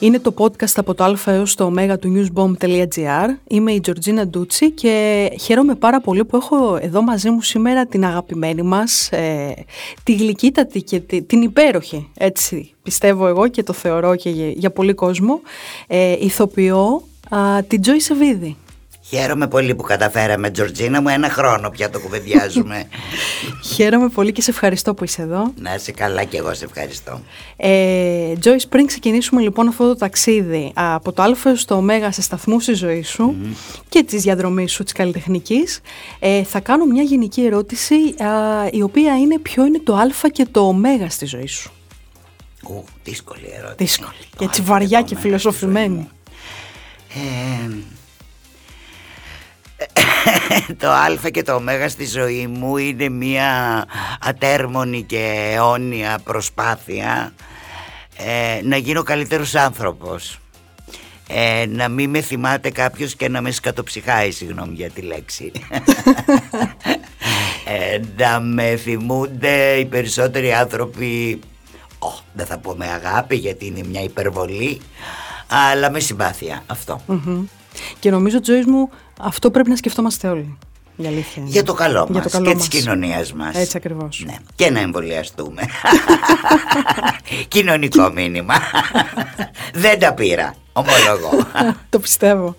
[0.00, 3.28] Είναι το podcast από το α έως το ω του newsbomb.gr.
[3.46, 8.04] Είμαι η Τζορτζίνα Ντούτσι και χαίρομαι πάρα πολύ που έχω εδώ μαζί μου σήμερα την
[8.04, 9.54] αγαπημένη μας, ε,
[10.02, 15.40] τη γλυκύτατη και την υπέροχη, έτσι πιστεύω εγώ και το θεωρώ και για, πολύ κόσμο,
[15.86, 17.02] ε, ηθοποιό,
[17.66, 18.56] την Τζόι Σεβίδη.
[19.08, 22.88] Χαίρομαι πολύ που καταφέραμε, Τζορτζίνα μου, ένα χρόνο πια το κουβεντιάζουμε.
[23.74, 25.52] Χαίρομαι πολύ και σε ευχαριστώ που είσαι εδώ.
[25.58, 27.20] Να είσαι καλά και εγώ σε ευχαριστώ.
[27.56, 32.60] Ε, Joyce, πριν ξεκινήσουμε λοιπόν αυτό το ταξίδι από το α στο ω σε σταθμού
[32.60, 33.36] στη ζωή σου
[33.88, 35.80] και της διαδρομής σου της καλλιτεχνικής,
[36.18, 37.94] ε, θα κάνω μια γενική ερώτηση
[38.70, 40.74] η οποία είναι ποιο είναι το α και το ω
[41.08, 41.70] στη ζωή σου;
[42.68, 43.76] Ου, δύσκολη ερώτηση.
[43.78, 44.16] Δύσκολη.
[44.36, 46.08] Και έτσι βαριά και, και φιλοσοφημένη.
[47.14, 47.70] Ε,
[50.80, 53.84] το α και το ω στη ζωή μου είναι μια
[54.20, 57.32] ατέρμονη και αιώνια προσπάθεια
[58.16, 60.40] ε, να γίνω καλύτερος άνθρωπος.
[61.28, 65.52] Ε, να μην με θυμάται κάποιος και να με σκατοψυχάει συγγνώμη για τη λέξη.
[67.68, 71.40] Ε, να με θυμούνται οι περισσότεροι άνθρωποι
[71.98, 74.80] oh, δεν θα πω με αγάπη γιατί είναι μια υπερβολή
[75.48, 76.62] αλλά με συμπάθεια
[77.98, 80.58] και νομίζω ζωή μου αυτό πρέπει να σκεφτόμαστε όλοι.
[80.96, 81.42] Για, αλήθεια.
[81.46, 83.54] για το καλό μας και της κοινωνίας μας.
[83.54, 84.22] Έτσι ακριβώς.
[84.26, 84.34] Ναι.
[84.54, 85.62] Και να εμβολιαστούμε.
[87.48, 88.54] Κοινωνικό μήνυμα.
[89.82, 90.54] Δεν τα πήρα.
[90.72, 91.46] Ομολογώ.
[91.90, 92.56] το πιστεύω.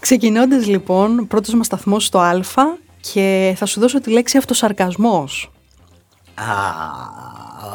[0.00, 2.32] Ξεκινώντας λοιπόν, πρώτος μας σταθμός στο Α
[3.12, 5.50] και θα σου δώσω τη λέξη αυτοσαρκασμός.
[6.34, 6.44] Α,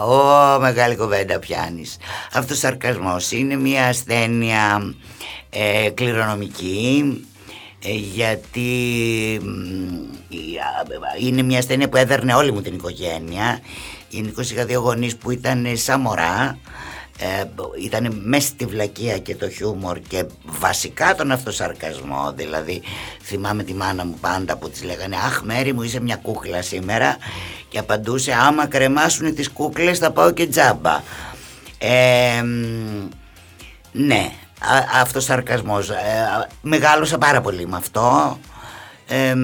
[0.06, 1.98] ω, μεγάλη κουβέντα πιάνεις.
[2.34, 4.94] Αυτοσαρκασμός είναι μια ασθένεια
[5.50, 7.35] ε, κληρονομική ε,
[7.92, 8.70] γιατί
[11.20, 13.60] είναι μια ασθένεια που έδερνε όλη μου την οικογένεια.
[14.10, 16.58] Γενικώ είχα δύο γονείς που ήταν σαν μωρά,
[17.18, 17.44] ε,
[17.84, 22.34] ήταν μέσα στη βλακεία και το χιούμορ και βασικά τον αυτοσαρκασμό.
[22.36, 22.82] Δηλαδή
[23.22, 27.18] θυμάμαι τη μάνα μου πάντα που της λέγανε αχ Μέρη μου είσαι μια κούκλα σήμερα
[27.68, 31.02] και απαντούσε άμα κρεμάσουν τις κούκλες θα πάω και τζάμπα
[31.78, 32.42] ε,
[33.92, 34.32] ναι
[35.02, 35.96] αυτός σαρκασμός ε,
[36.62, 38.40] μεγάλωσα πάρα πολύ με αυτό.
[39.08, 39.36] Ε,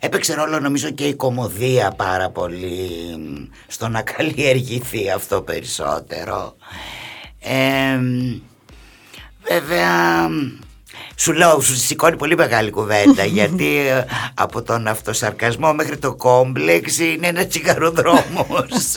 [0.00, 2.90] έπαιξε ρόλο νομίζω και η κομμωδία πάρα πολύ
[3.66, 6.56] στο να καλλιεργηθεί αυτό περισσότερο.
[7.40, 7.98] Ε,
[9.48, 10.28] βέβαια
[11.16, 16.98] σου λέω, σου σηκώνει πολύ μεγάλη κουβέντα γιατί ε, από τον αυτοσαρκασμό μέχρι το κόμπλεξ
[16.98, 18.96] είναι ένα τσιγαροδρόμος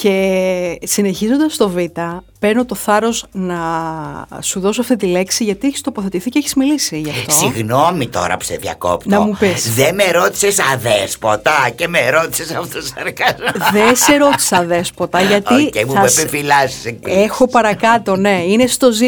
[0.00, 1.76] Και συνεχίζοντας το Β,
[2.46, 3.58] παίρνω το θάρρος να
[4.40, 7.32] σου δώσω αυτή τη λέξη γιατί έχεις τοποθετηθεί και έχεις μιλήσει γι' αυτό.
[7.32, 9.08] Συγγνώμη τώρα που σε διακόπτω.
[9.08, 9.74] Να μου πεις.
[9.74, 13.46] Δεν με ρώτησες αδέσποτα και με ρώτησες αυτό σαρκασμό.
[13.72, 18.42] Δεν σε ρώτησα αδέσποτα γιατί Και μου με επιφυλάσσεις Έχω παρακάτω, ναι.
[18.46, 19.00] Είναι στο Ζ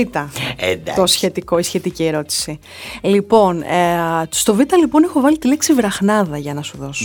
[0.96, 2.58] το σχετικό, η σχετική ερώτηση.
[3.00, 3.66] Λοιπόν, ε,
[4.30, 7.04] στο Β λοιπόν έχω βάλει τη λέξη βραχνάδα για να σου δώσω.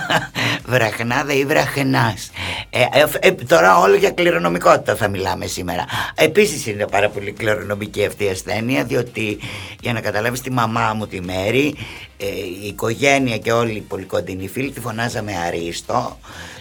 [0.74, 2.30] βραχνάδα ή βραχνάς.
[2.70, 5.84] Ε, ε, ε, τώρα όλο για κληρονομικότητα θα μιλάμε σήμερα.
[6.14, 9.38] Επίσης είναι πάρα πολύ κληρονομική αυτή η ασθένεια, διότι
[9.80, 11.74] για να καταλάβεις τη μαμά μου τη μέρη,
[12.16, 12.26] ε,
[12.62, 16.18] η οικογένεια και όλοι οι πολύ κοντινοί φίλοι τη φωνάζαμε Αρίστο.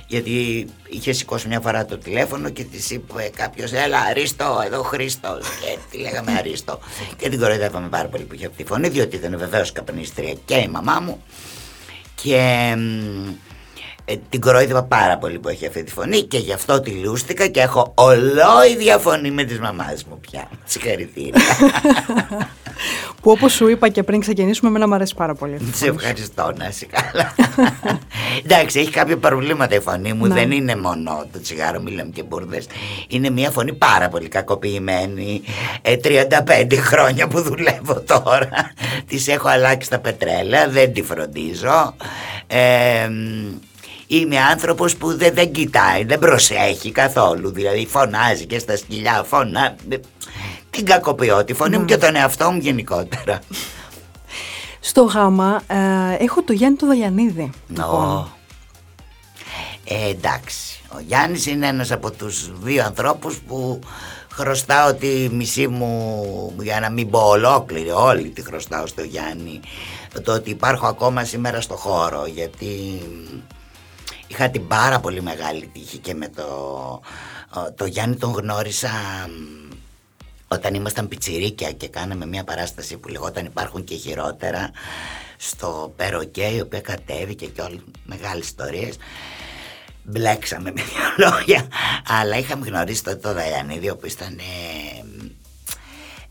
[0.08, 5.48] Γιατί είχε σηκώσει μια φορά το τηλέφωνο και της είπε κάποιος: Έλα, Αρίστο, εδώ Χρήστος.
[5.62, 6.80] Και τη λέγαμε Αρίστο.
[7.18, 10.56] Και την κοροϊδεύαμε πάρα πολύ που είχε αυτή τη φωνή, διότι ήταν βεβαίως καπνίστρια και
[10.56, 11.24] η μαμά μου.
[12.16, 12.76] Και
[14.10, 17.48] ε, την κορόιδευα πάρα πολύ που έχει αυτή τη φωνή και γι' αυτό τη λούστηκα
[17.48, 20.50] και έχω ολόιδια φωνή με τις μαμάς μου πια.
[20.66, 21.42] Συγχαρητήρια.
[23.22, 25.60] που όπως σου είπα και πριν ξεκινήσουμε, εμένα μου αρέσει πάρα πολύ.
[25.74, 27.36] Σε ευχαριστώ να είσαι καλά.
[28.44, 30.28] Εντάξει, έχει κάποια προβλήματα η φωνή μου.
[30.28, 30.34] Ναι.
[30.34, 32.68] Δεν είναι μόνο το τσιγάρο, μιλάμε και μπουρδες.
[33.08, 35.42] Είναι μια φωνή πάρα πολύ κακοποιημένη.
[35.82, 38.50] Ε, 35 χρόνια που δουλεύω τώρα.
[39.08, 41.96] Τις έχω αλλάξει τα πετρέλαια, δεν τη φροντίζω.
[42.48, 43.10] Ε,
[44.12, 47.52] Είμαι άνθρωπος που δεν, δεν κοιτάει, δεν προσέχει καθόλου.
[47.52, 49.76] Δηλαδή φωνάζει και στα σκυλιά, φωνά.
[50.70, 53.40] Την κακοποιώ τη φωνή μου και τον εαυτό μου γενικότερα.
[54.80, 57.52] Στο γάμα ε, έχω το Γιάννη το Δαλιανίδη.
[57.68, 58.32] Λοιπόν.
[59.84, 60.82] Ε, εντάξει.
[60.96, 63.80] Ο Γιάννης είναι ένας από τους δύο ανθρώπους που
[64.32, 69.60] χρωστάω τη μισή μου, για να μην πω ολόκληρη, όλη τη χρωστάω στο Γιάννη.
[70.24, 73.02] Το ότι υπάρχω ακόμα σήμερα στο χώρο, γιατί
[74.28, 77.02] Είχα την πάρα πολύ μεγάλη τύχη και με το,
[77.76, 78.92] το Γιάννη τον γνώρισα
[80.48, 84.72] όταν ήμασταν πιτσιρίκια και κάναμε μια παράσταση που λεγόταν υπάρχουν και χειρότερα
[85.38, 88.98] στο Περοκέ η οποία κατέβηκε και όλοι μεγάλες ιστορίες.
[90.04, 91.68] Μπλέξαμε με δύο λόγια
[92.08, 94.40] αλλά είχαμε γνωρίσει τότε το Δαλιανίδη που ήταν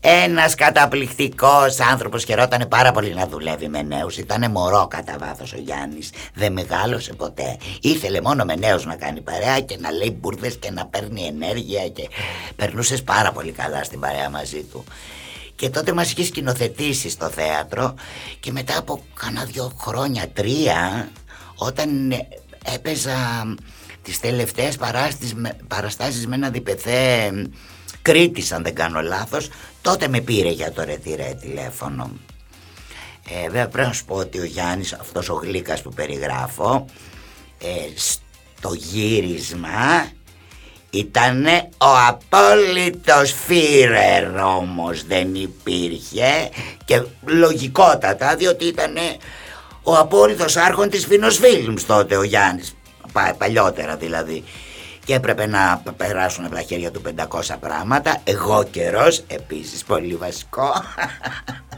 [0.01, 4.17] ένας καταπληκτικός άνθρωπος χαιρόταν πάρα πολύ να δουλεύει με νέους.
[4.17, 6.09] Ήταν μωρό κατά βάθος ο Γιάννης.
[6.33, 7.57] Δεν μεγάλωσε ποτέ.
[7.81, 11.87] Ήθελε μόνο με νέους να κάνει παρέα Και να λέει μπουρδες και να παίρνει ενέργεια
[11.87, 12.09] Και
[12.55, 14.83] περνούσες πάρα πολύ καλά στην παρέα μαζί του.
[15.55, 17.93] Και τότε μας είχε σκηνοθετήσει στο θέατρο
[18.39, 21.09] και μετά από κάνα δυο χρόνια, τρία,
[21.55, 22.11] όταν
[22.73, 23.17] έπαιζα
[24.01, 24.77] τις τελευταίες
[25.67, 27.31] παραστάσεις με ένα διπεθέ
[28.01, 29.49] Κρήτης αν δεν κάνω λάθος
[29.81, 32.11] τότε με πήρε για το ρετυρέ τηλέφωνο.
[33.29, 36.85] Ε, βέβαια πρέπει να σου πω ότι ο Γιάννης αυτός ο γλύκας που περιγράφω
[37.61, 40.11] ε, στο γύρισμα
[40.89, 41.45] ήταν
[41.77, 46.49] ο απόλυτος φύρερ όμως δεν υπήρχε.
[46.85, 48.95] Και λογικότατα διότι ήταν
[49.83, 51.07] ο απόλυτος άρχον της
[51.39, 52.75] Φιλμς τότε ο Γιάννης
[53.37, 54.43] παλιότερα δηλαδή
[55.09, 60.73] και έπρεπε να περάσουν από τα χέρια του 500 πράγματα εγώ καιρός επίσης πολύ βασικό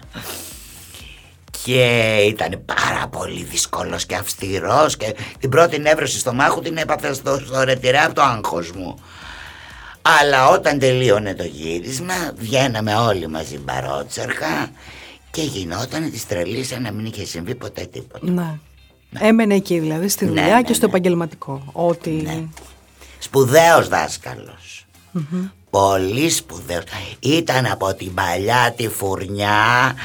[1.63, 7.13] και ήταν πάρα πολύ δύσκολος και αυστηρός και την πρώτη νεύρωση στο μάχο την έπαθα
[7.13, 8.95] στο, στο ρετυρέ από το άγχος μου
[10.01, 14.72] αλλά όταν τελείωνε το γύρισμα βγαίναμε όλοι μαζί μπαρότσερχα
[15.31, 18.31] και γινόταν της τρελής σαν να μην είχε συμβεί ποτέ τίποτα.
[18.31, 18.60] Ναι.
[19.10, 19.27] ναι.
[19.27, 21.63] Έμενε εκεί δηλαδή στη ναι, δουλειά ναι, και στο επαγγελματικό.
[21.72, 22.50] Ότι...
[23.22, 23.28] Ναι.
[23.28, 23.88] Σπουδαίος
[25.70, 26.84] Πολύ σπουδαίος.
[27.20, 29.96] Ήταν από την παλιά τη φουρνιά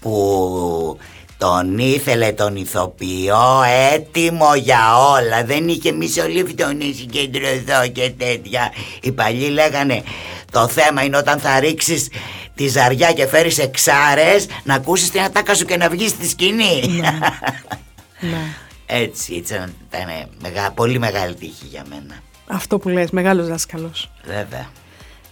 [0.00, 0.98] που
[1.38, 3.62] τον ήθελε τον ηθοποιό
[3.92, 5.44] έτοιμο για όλα.
[5.44, 8.72] Δεν είχε μισολύφει τον συγκεντρωθώ και τέτοια.
[9.02, 10.02] Οι παλιοί λέγανε
[10.50, 12.08] το θέμα είναι όταν θα ρίξεις
[12.54, 16.86] τη ζαριά και φέρεις εξάρες να ακούσεις την ατάκα σου και να βγεις στη σκηνή.
[16.88, 17.10] Ναι.
[18.30, 18.54] ναι.
[18.86, 19.74] Έτσι, ήταν,
[20.44, 22.22] ήταν πολύ μεγάλη τύχη για μένα.
[22.46, 24.10] Αυτό που λες, μεγάλος δάσκαλος.
[24.24, 24.68] Βέβαια.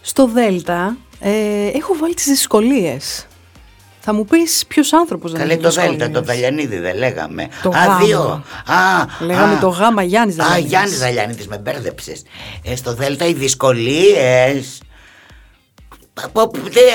[0.01, 3.27] Στο Δέλτα ε, έχω βάλει τις δυσκολίες.
[4.05, 5.55] Θα μου πεις ποιος άνθρωπος δεν είναι.
[5.57, 7.49] Καλέ το Δέλτα, το Δαλιανίδη δεν λέγαμε.
[7.63, 7.99] Το α, γάμα.
[8.05, 8.45] δύο.
[8.67, 10.65] Α, λέγαμε το γάμα Γιάννης Δαλιανίδης.
[10.65, 12.23] Α, Γιάννης Δαλιανίδης, με μπέρδεψες.
[12.65, 14.81] Ε, στο Δέλτα οι δυσκολίες.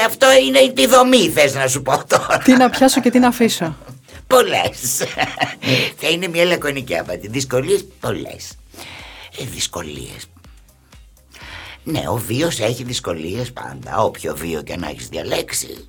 [0.05, 2.37] Αυτό είναι η δομή, θες να σου πω τώρα.
[2.37, 3.75] Τι να πιάσω και τι να αφήσω.
[4.27, 5.03] Πολλές.
[5.99, 7.27] Θα είναι μια λακωνική απάντηση.
[7.31, 8.51] Δυσκολίες πολλές.
[9.39, 10.25] Ε, δυσκολίες.
[11.83, 15.87] Ναι, ο βίος έχει δυσκολίες πάντα, όποιο βίο και να έχεις διαλέξει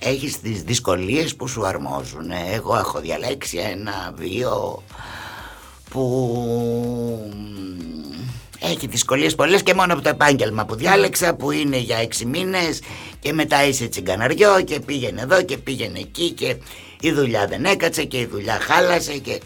[0.00, 2.30] έχεις τις δυσκολίες που σου αρμόζουν.
[2.52, 4.82] Εγώ έχω διαλέξει ένα βίο
[5.90, 7.32] που
[8.60, 12.82] έχει δυσκολίες πολλές και μόνο από το επάγγελμα που διάλεξα που είναι για έξι μήνες
[13.18, 16.56] και μετά είσαι τσιγκαναριό και πήγαινε εδώ και πήγαινε εκεί και
[17.00, 19.40] η δουλειά δεν έκατσε και η δουλειά χάλασε και...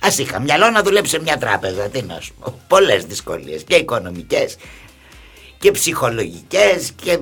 [0.00, 2.60] Ας είχα μυαλό να δουλέψει σε μια τράπεζα, τι να σου πω.
[2.68, 4.56] Πολλές δυσκολίες και οικονομικές
[5.58, 7.18] και ψυχολογικές και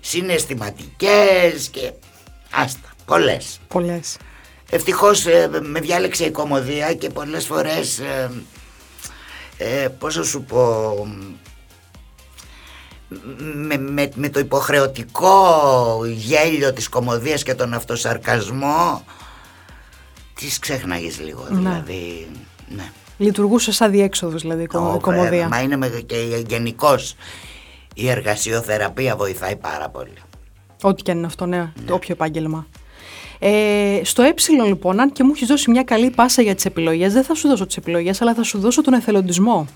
[0.00, 1.92] συναισθηματικές και
[2.50, 3.60] άστα, πολλές.
[3.68, 4.16] Πολλές.
[4.70, 8.30] Ευτυχώς ε, με διάλεξε η κομμωδία και πολλές φορές, ε,
[9.56, 10.94] ε, πώς θα σου πω,
[13.54, 19.04] με, με, το υποχρεωτικό γέλιο της κομμωδίας και τον αυτοσαρκασμό
[20.44, 21.58] τις ξέχναγες λίγο, ναι.
[21.58, 22.28] δηλαδή,
[22.68, 22.90] ναι.
[23.18, 24.66] Λειτουργούσε σαν διέξοδος δηλαδή η
[25.00, 25.48] κομμωδία.
[25.48, 27.14] Μα είναι και γενικώς
[27.94, 30.14] η εργασιοθεραπεία βοηθάει πάρα πολύ.
[30.82, 31.72] Ό,τι και αν είναι αυτό, ναι, ναι.
[31.86, 32.66] το όποιο επάγγελμα.
[33.38, 34.34] Ε, στο ε
[34.66, 37.48] λοιπόν, αν και μου έχεις δώσει μια καλή πάσα για τις επιλογές, δεν θα σου
[37.48, 39.66] δώσω τις επιλογές, αλλά θα σου δώσω τον εθελοντισμό.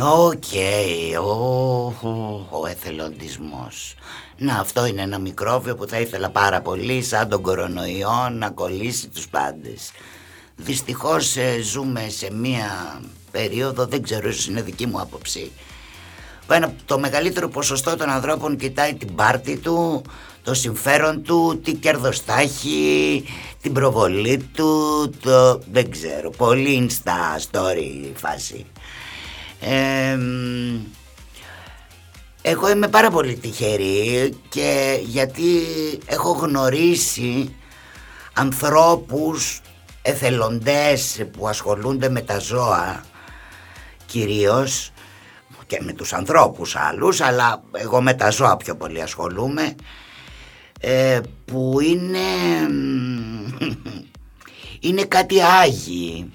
[0.00, 1.22] Okay.
[1.22, 2.08] ο,
[2.50, 3.94] ο εθελοντισμός.
[4.38, 9.08] Να αυτό είναι ένα μικρόβιο που θα ήθελα πάρα πολύ σαν τον κορονοϊό να κολλήσει
[9.08, 9.90] τους πάντες.
[10.56, 13.00] Δυστυχώς ε, ζούμε σε μία
[13.30, 15.52] περίοδο, δεν ξέρω ίσως είναι δική μου άποψη,
[16.84, 20.02] το μεγαλύτερο ποσοστό των ανθρώπων κοιτάει την πάρτη του,
[20.42, 23.24] το συμφέρον του, τι κέρδος θα έχει,
[23.62, 24.70] την προβολή του,
[25.22, 28.66] το δεν ξέρω, πολύ insta story φάση.
[32.46, 35.62] Εγώ είμαι πάρα πολύ τυχερή και γιατί
[36.06, 37.54] έχω γνωρίσει
[38.32, 39.60] ανθρώπους
[40.02, 43.04] εθελοντές που ασχολούνται με τα ζώα
[44.06, 44.92] κυρίως
[45.66, 49.74] και με τους ανθρώπους άλλους αλλά εγώ με τα ζώα πιο πολύ ασχολούμαι
[50.80, 52.18] ε, που είναι
[54.80, 56.32] είναι κάτι άγιοι.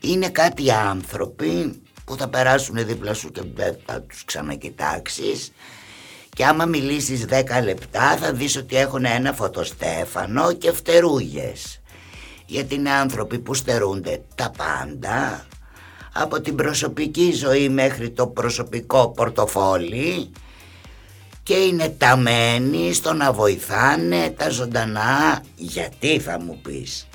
[0.00, 5.52] Είναι κάτι άνθρωποι που θα περάσουν δίπλα σου και δεν θα τους ξανακοιτάξεις.
[6.28, 11.80] Και άμα μιλήσεις 10 λεπτά θα δεις ότι έχουν ένα φωτοστέφανο και φτερούγες.
[12.46, 15.46] Γιατί είναι άνθρωποι που στερούνται τα πάντα.
[16.12, 20.30] Από την προσωπική ζωή μέχρι το προσωπικό πορτοφόλι.
[21.42, 25.42] Και είναι ταμένοι στο να βοηθάνε τα ζωντανά.
[25.56, 27.08] Γιατί θα μου πεις.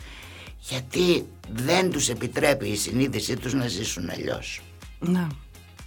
[0.59, 4.61] Γιατί δεν τους επιτρέπει η συνείδησή τους να ζήσουν αλλιώς
[5.03, 5.27] Να,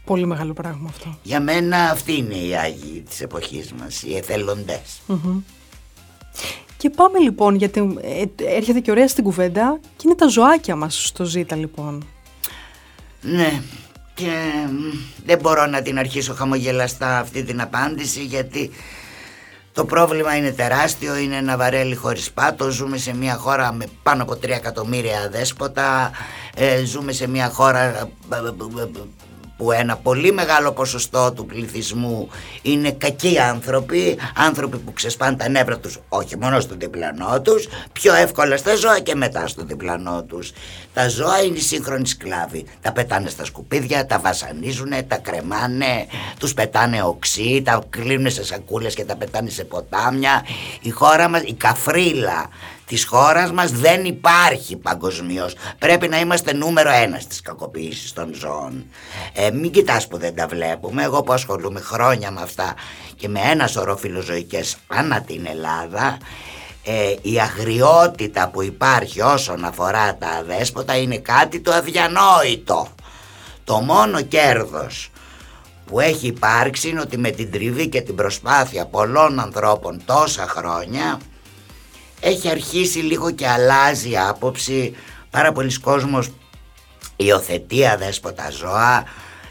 [0.05, 1.19] πολύ μεγάλο πράγμα αυτό.
[1.23, 5.01] Για μένα αυτοί είναι οι Άγιοι της εποχής μας, οι εθελοντες
[6.77, 8.25] Και πάμε λοιπόν γιατί ε,
[8.57, 12.07] έρχεται και ωραία στην κουβέντα και είναι τα ζωάκια μας στο Ζήτα λοιπόν.
[13.21, 13.63] Ναι,
[14.15, 14.53] και
[15.25, 18.71] δεν μπορώ να την αρχίσω χαμογελαστά αυτή την απάντηση γιατί
[19.75, 24.23] το πρόβλημα είναι τεράστιο, είναι ένα βαρέλι χωρίς πάτο, ζούμε σε μια χώρα με πάνω
[24.23, 26.11] από 3 εκατομμύρια δέσποτα,
[26.55, 28.09] ε, ζούμε σε μια χώρα ε,
[29.57, 32.29] που ένα πολύ μεγάλο ποσοστό του πληθυσμού
[32.63, 38.15] είναι κακοί άνθρωποι, άνθρωποι που ξεσπάνε τα νεύρα τους όχι μόνο στον διπλανό τους, πιο
[38.15, 40.53] εύκολα στα ζώα και μετά στον διπλανό τους.
[40.95, 46.07] Τα ζώα είναι οι σύγχρονοι σκλάβοι, τα πετάνε στα σκουπίδια, τα βασανίζουν, τα κρεμάνε,
[46.39, 50.45] τους πετάνε οξύ, τα κλείνουν σε σακούλες και τα πετάνε σε ποτάμια.
[50.81, 52.49] Η χώρα μας, η καφρίλα
[52.87, 55.55] της χώρας μας δεν υπάρχει παγκοσμίως.
[55.79, 58.87] Πρέπει να είμαστε νούμερο ένας στις κακοποιήσεις των ζώων.
[59.33, 61.03] Ε, μην κοιτάς που δεν τα βλέπουμε.
[61.03, 62.75] Εγώ που ασχολούμαι χρόνια με αυτά
[63.17, 66.19] και με ένα σωρό φιλοζωικές ανά την Ελλάδα
[66.85, 72.89] ε, η αγριότητα που υπάρχει όσον αφορά τα αδέσποτα είναι κάτι το αδιανόητο.
[73.65, 75.11] Το μόνο κέρδος
[75.87, 81.21] που έχει υπάρξει είναι ότι με την τριβή και την προσπάθεια πολλών ανθρώπων τόσα χρόνια
[82.25, 84.97] έχει αρχίσει λίγο και αλλάζει η άποψη.
[85.31, 86.31] Πάρα πολλοί κόσμος
[87.17, 89.05] υιοθετεί αδέσποτα ζώα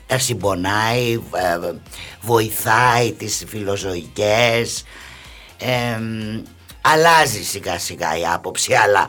[0.07, 1.19] τα συμπονάει
[2.21, 4.83] βοηθάει τις φιλοζωικές.
[6.81, 9.07] Αλλάζει σιγά σιγά η άποψη αλλά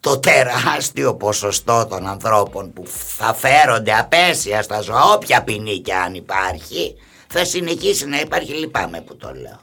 [0.00, 2.84] το τεράστιο ποσοστό των ανθρώπων που
[3.16, 6.94] θα φέρονται απέσια στα ζώα όποια ποινή και αν υπάρχει
[7.26, 8.52] θα συνεχίσει να υπάρχει.
[8.52, 9.60] Λυπάμαι που το λέω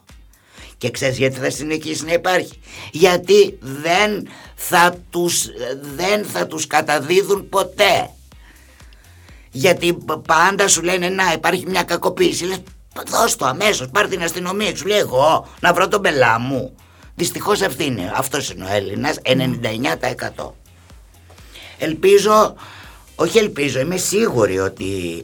[0.81, 2.59] και ξέρεις γιατί θα συνεχίσει να υπάρχει;
[2.91, 5.45] Γιατί δεν θα τους,
[5.95, 8.09] δεν θα τους καταδίδουν ποτέ.
[9.51, 9.97] Γιατί
[10.27, 12.45] πάντα σου λένε να υπάρχει μια κακοποίηση.
[12.45, 12.61] Λες
[13.07, 14.75] δώσ' το αμέσως, πάρ' την αστυνομία.
[14.75, 16.75] Σου λέει εγώ να βρω τον πελά μου.
[17.15, 20.53] Δυστυχώς αυτή είναι, αυτός είναι ο Έλληνας, 99%.
[21.77, 22.55] Ελπίζω,
[23.15, 25.23] όχι ελπίζω, είμαι σίγουρη ότι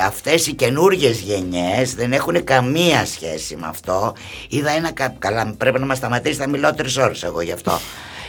[0.00, 4.14] αυτές οι καινούργιες γενιές δεν έχουν καμία σχέση με αυτό.
[4.48, 7.80] Είδα ένα καλά πρέπει να μας σταματήσει θα μιλώ τρεις ώρες εγώ γι' αυτό.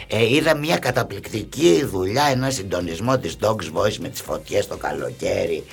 [0.08, 5.64] Ε, είδα μια καταπληκτική δουλειά ένα συντονισμό της Dogs Voice με τις φωτιές το καλοκαίρι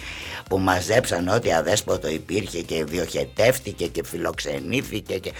[0.48, 5.32] που μαζέψαν ό,τι αδέσποτο υπήρχε και διοχετεύτηκε και φιλοξενήθηκε και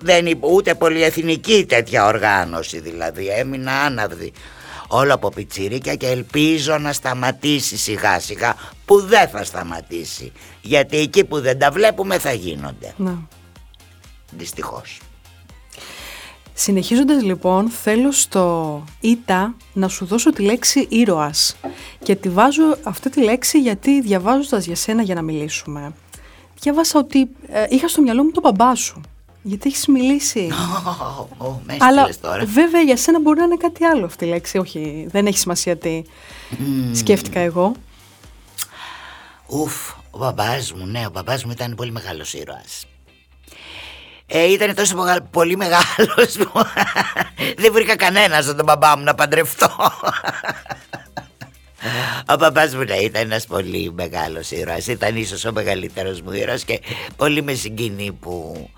[0.00, 4.32] δεν είπε ούτε πολυεθνική τέτοια οργάνωση δηλαδή έμεινα άναυδη
[4.88, 10.32] όλο από πιτσιρίκια και ελπίζω να σταματήσει σιγά σιγά που δεν θα σταματήσει.
[10.62, 12.94] Γιατί εκεί που δεν τα βλέπουμε θα γίνονται.
[12.96, 13.28] Να.
[14.30, 15.00] δυστυχώς.
[16.54, 21.56] Συνεχίζοντας λοιπόν θέλω στο ΙΤΑ να σου δώσω τη λέξη ήρωας.
[22.02, 25.92] Και τη βάζω αυτή τη λέξη γιατί διαβάζοντας για σένα για να μιλήσουμε.
[26.60, 29.00] Διάβασα ότι ε, είχα στο μυαλό μου τον μπαμπά σου
[29.46, 30.50] γιατί έχεις μιλήσει.
[31.38, 32.44] Oh, oh, Αλλά τώρα.
[32.44, 34.58] βέβαια για σένα μπορεί να είναι κάτι άλλο αυτή η λέξη.
[34.58, 36.02] Όχι, δεν έχει σημασία τι
[36.92, 37.72] σκέφτηκα εγώ.
[39.46, 42.86] Ουφ, ο μπαμπάς μου, ναι, ο μπαμπάς μου ήταν πολύ μεγάλος ήρωας.
[44.26, 44.96] Ε, ήταν τόσο
[45.30, 46.50] πολύ μεγάλος που
[47.62, 49.70] δεν βρήκα κανένας σαν τον μπαμπά μου να παντρευτώ.
[52.28, 56.64] Ο παπάς μου ναι, ήταν ένας πολύ μεγάλος ήρωας Ήταν ίσως ο μεγαλύτερος μου ήρωας
[56.64, 56.80] Και
[57.16, 58.68] πολύ με συγκινεί που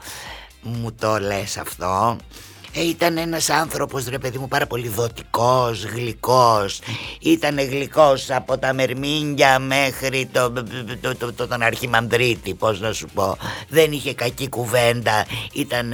[0.63, 2.17] μου το λες αυτό;
[2.73, 6.81] Ε, ήταν ένας άνθρωπος ρε παιδί μου πάρα πολύ δοτικός, γλυκός.
[7.21, 10.53] Ήταν γλυκός από τα Μερμήνια μέχρι το,
[11.01, 13.37] το, το, το, τον Αρχιμανδρίτη πώς να σου πω.
[13.69, 15.27] Δεν είχε κακή κουβέντα.
[15.53, 15.93] Ήταν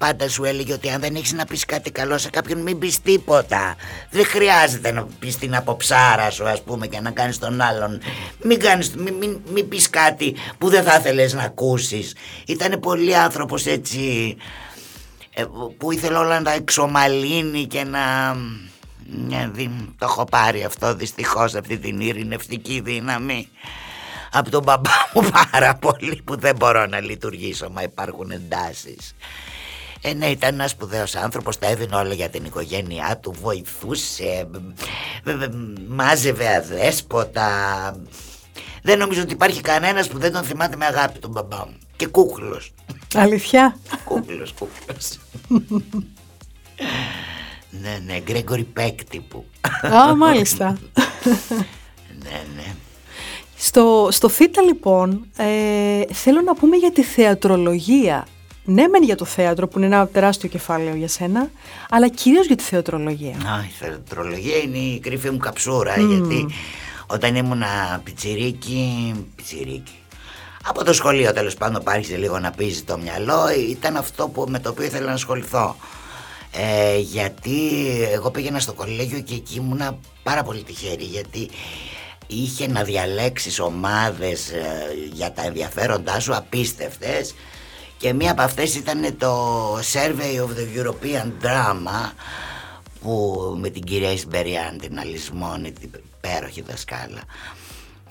[0.00, 3.02] πάντα σου έλεγε ότι αν δεν έχεις να πεις κάτι καλό σε κάποιον μην πεις
[3.02, 3.76] τίποτα.
[4.10, 8.00] Δεν χρειάζεται να πεις την αποψάρα σου ας πούμε και να κάνεις τον άλλον.
[8.42, 12.14] Μην, κάνεις, μην, μην, μην πεις κάτι που δεν θα ήθελες να ακούσεις.
[12.46, 14.36] Ήταν πολύ άνθρωπος έτσι
[15.34, 15.44] ε,
[15.78, 18.34] που ήθελε όλα να τα εξομαλύνει και να...
[19.28, 19.50] Ναι,
[19.98, 23.48] το έχω πάρει αυτό δυστυχώς αυτή την ειρηνευτική δύναμη.
[24.32, 29.14] Από τον μπαμπά μου πάρα πολύ που δεν μπορώ να λειτουργήσω μα υπάρχουν εντάσεις
[30.02, 34.48] ε, ναι, ήταν ένας σπουδαίος άνθρωπος, τα έδινε όλα για την οικογένειά του, βοηθούσε,
[35.88, 37.48] μάζευε αδέσποτα.
[38.82, 41.76] Δεν νομίζω ότι υπάρχει κανένας που δεν τον θυμάται με αγάπη τον μπαμπά μου.
[41.96, 42.72] Και κούκλος.
[43.14, 45.18] Αλήθεια; κούκλος, κούκλος.
[47.70, 49.44] ναι, ναι, Γκρέγκορι Πεκ τύπου.
[49.94, 50.78] Α, μάλιστα.
[52.22, 52.74] ναι, ναι.
[53.56, 58.26] Στο, στο Θήτα λοιπόν ε, θέλω να πούμε για τη θεατρολογία.
[58.70, 61.50] Ναι μεν για το θέατρο που είναι ένα τεράστιο κεφάλαιο για σένα,
[61.90, 63.30] αλλά κυρίως για τη θεατρολογία.
[63.30, 66.46] Α, η θεατρολογία είναι η κρυφή μου καψούρα γιατί
[67.06, 67.62] όταν ήμουν
[68.04, 69.98] πιτσιρίκι, πιτσιρίκι,
[70.64, 74.58] από το σχολείο τέλος πάντων άρχισε λίγο να πείζει το μυαλό, ήταν αυτό που, με
[74.58, 75.76] το οποίο ήθελα να ασχοληθώ.
[76.52, 77.58] Ε, γιατί
[78.12, 81.50] εγώ πήγαινα στο κολέγιο και εκεί ήμουνα πάρα πολύ τυχερή γιατί
[82.26, 84.62] είχε να διαλέξεις ομάδες ε,
[85.12, 87.34] για τα ενδιαφέροντά σου απίστευτες
[88.00, 92.12] και μία από αυτές ήταν το Survey of the European Drama
[93.00, 97.20] που με την κυρία Ισμπεριάν την Αλυσμόνη την υπέροχη δασκάλα.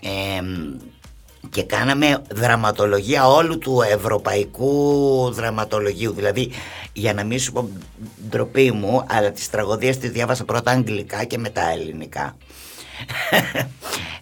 [0.01, 0.41] Ε,
[1.49, 6.11] και κάναμε δραματολογία όλου του ευρωπαϊκού δραματολογίου.
[6.11, 6.51] Δηλαδή
[6.93, 7.69] για να μην σου πω
[8.29, 12.37] ντροπή μου αλλά τις τραγωδίες τις διάβασα πρώτα αγγλικά και μετά ελληνικά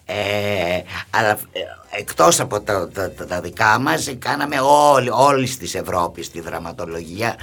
[0.04, 1.60] ε, αλλά ε,
[1.98, 2.88] εκτός από τα,
[3.28, 7.36] τα, δικά μας κάναμε όλοι, όλης της Ευρώπης τη δραματολογία.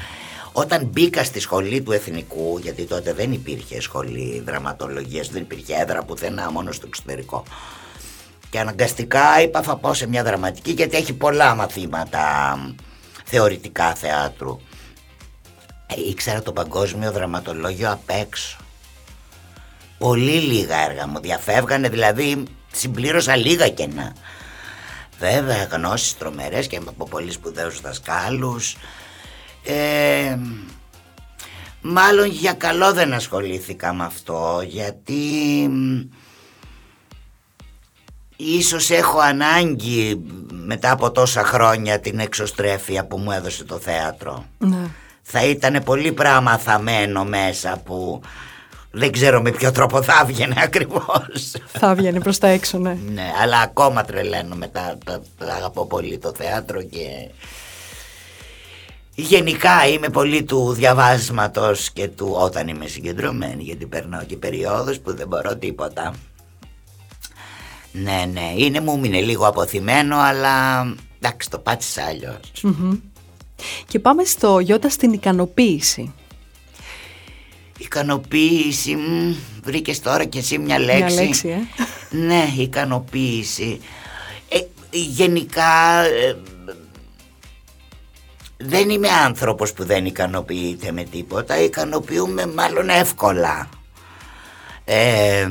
[0.51, 6.03] Όταν μπήκα στη σχολή του Εθνικού γιατί τότε δεν υπήρχε σχολή δραματολογίας δεν υπήρχε έδρα
[6.03, 7.43] πουθενά μόνο στο εξωτερικό.
[8.49, 12.23] Και αναγκαστικά είπα θα πάω σε μια δραματική γιατί έχει πολλά μαθήματα
[13.25, 14.59] θεωρητικά θεάτρου
[15.87, 18.57] ε, ήξερα το παγκόσμιο δραματολόγιο απ' έξω
[19.97, 24.13] Πολύ λίγα έργα μου διαφεύγανε, δηλαδή συμπλήρωσα λίγα κενά.
[25.19, 28.77] Βέβαια γνώσεις τρομερές και από πολύ σπουδαίους δασκάλους.
[29.63, 30.37] Ε,
[31.81, 35.21] μάλλον για καλό δεν ασχολήθηκα με αυτό γιατί
[38.35, 44.45] ίσως έχω ανάγκη μετά από τόσα χρόνια την εξωστρέφεια που μου έδωσε το θέατρο.
[44.57, 44.87] Ναι.
[45.21, 48.21] Θα ήταν πολύ πράγμα θαμένο μέσα που
[48.97, 51.51] δεν ξέρω με ποιο τρόπο θα έβγαινε ακριβώς.
[51.67, 52.97] Θα έβγαινε προς τα έξω, ναι.
[53.13, 54.97] ναι, αλλά ακόμα τρελαίνω μετά.
[55.05, 55.21] Τα,
[55.55, 57.29] αγαπώ πολύ το θέατρο και...
[59.15, 65.15] Γενικά είμαι πολύ του διαβάσματος και του όταν είμαι συγκεντρωμένη γιατί περνάω και περιόδους που
[65.15, 66.13] δεν μπορώ τίποτα.
[67.91, 70.81] Ναι, ναι, είναι μου είναι λίγο αποθυμένο αλλά
[71.19, 72.01] εντάξει το πάτησα
[73.87, 76.13] Και πάμε στο Γιώτα στην ικανοποίηση.
[77.85, 81.13] Ικανοποίηση, μ, βρήκες τώρα και εσύ μια λέξη.
[81.13, 82.17] Μια λέξη, ε.
[82.17, 83.79] Ναι, ικανοποίηση.
[84.49, 84.59] Ε,
[84.91, 86.37] γενικά ε,
[88.57, 93.69] δεν είμαι άνθρωπος που δεν ικανοποιείται με τίποτα, ικανοποιούμε μάλλον εύκολα.
[94.85, 95.47] Ε,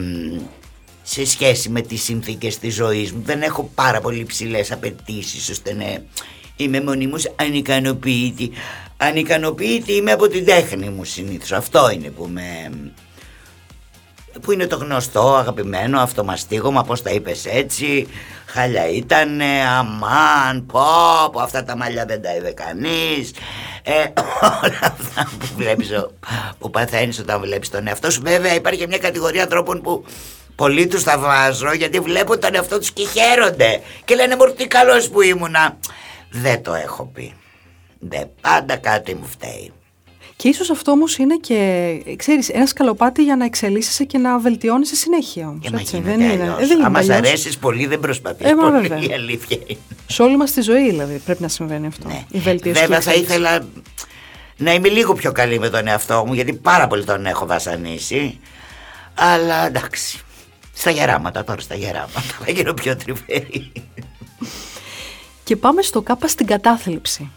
[1.03, 5.75] σε σχέση με τις συνθήκες της ζωής μου δεν έχω πάρα πολύ ψηλές απαιτήσεις ώστε
[5.75, 5.85] να
[6.57, 8.51] είμαι μονίμως ανικανοποιητή.
[8.97, 11.53] Ανικανοποιητή είμαι από την τέχνη μου συνήθως.
[11.53, 12.71] Αυτό είναι που με
[14.40, 18.09] που είναι το γνωστό αγαπημένο αυτομαστίγωμα πως τα είπες έτσι.
[18.47, 19.40] Χάλια ήταν
[19.79, 20.81] αμάν πω
[21.33, 23.31] πω αυτά τα μαλλιά δεν τα είδε κανείς.
[23.83, 23.93] Ε,
[24.62, 25.90] όλα αυτά που βλέπεις
[26.59, 28.21] που παθαίνεις όταν βλέπεις τον εαυτό σου.
[28.25, 30.05] Βέβαια υπάρχει μια κατηγορία ανθρώπων που
[30.55, 33.81] πολλοί τους τα βάζω γιατί βλέπουν τον εαυτό τους και χαίρονται.
[34.05, 35.77] Και λένε μου τι καλός που ήμουνα
[36.42, 37.35] δεν το έχω πει
[38.09, 39.73] δεν πάντα κάτι μου φταίει.
[40.37, 44.99] Και ίσως αυτό όμως είναι και, ξέρεις, ένα σκαλοπάτι για να εξελίσσεσαι και να βελτιώνεις
[44.99, 45.66] συνέχεια όμως.
[45.66, 46.57] Ε, έτσι, δεν είναι.
[46.61, 48.99] Ε, δεν Αν μας αρέσεις πολύ δεν προσπαθείς ε, πολύ, βέβαια.
[48.99, 49.79] η αλήθεια είναι.
[50.07, 52.09] Σε όλη μας τη ζωή δηλαδή πρέπει να συμβαίνει αυτό.
[52.09, 52.25] Ναι.
[52.31, 53.66] Η βελτίωση βέβαια θα ήθελα
[54.57, 58.40] να είμαι λίγο πιο καλή με τον εαυτό μου γιατί πάρα πολύ τον έχω βασανίσει.
[59.14, 60.20] Αλλά εντάξει,
[60.73, 63.73] στα γεράματα τώρα, στα γεράματα θα γίνω πιο τριβερή.
[65.44, 67.30] Και πάμε στο κάπα στην κατάθλιψη.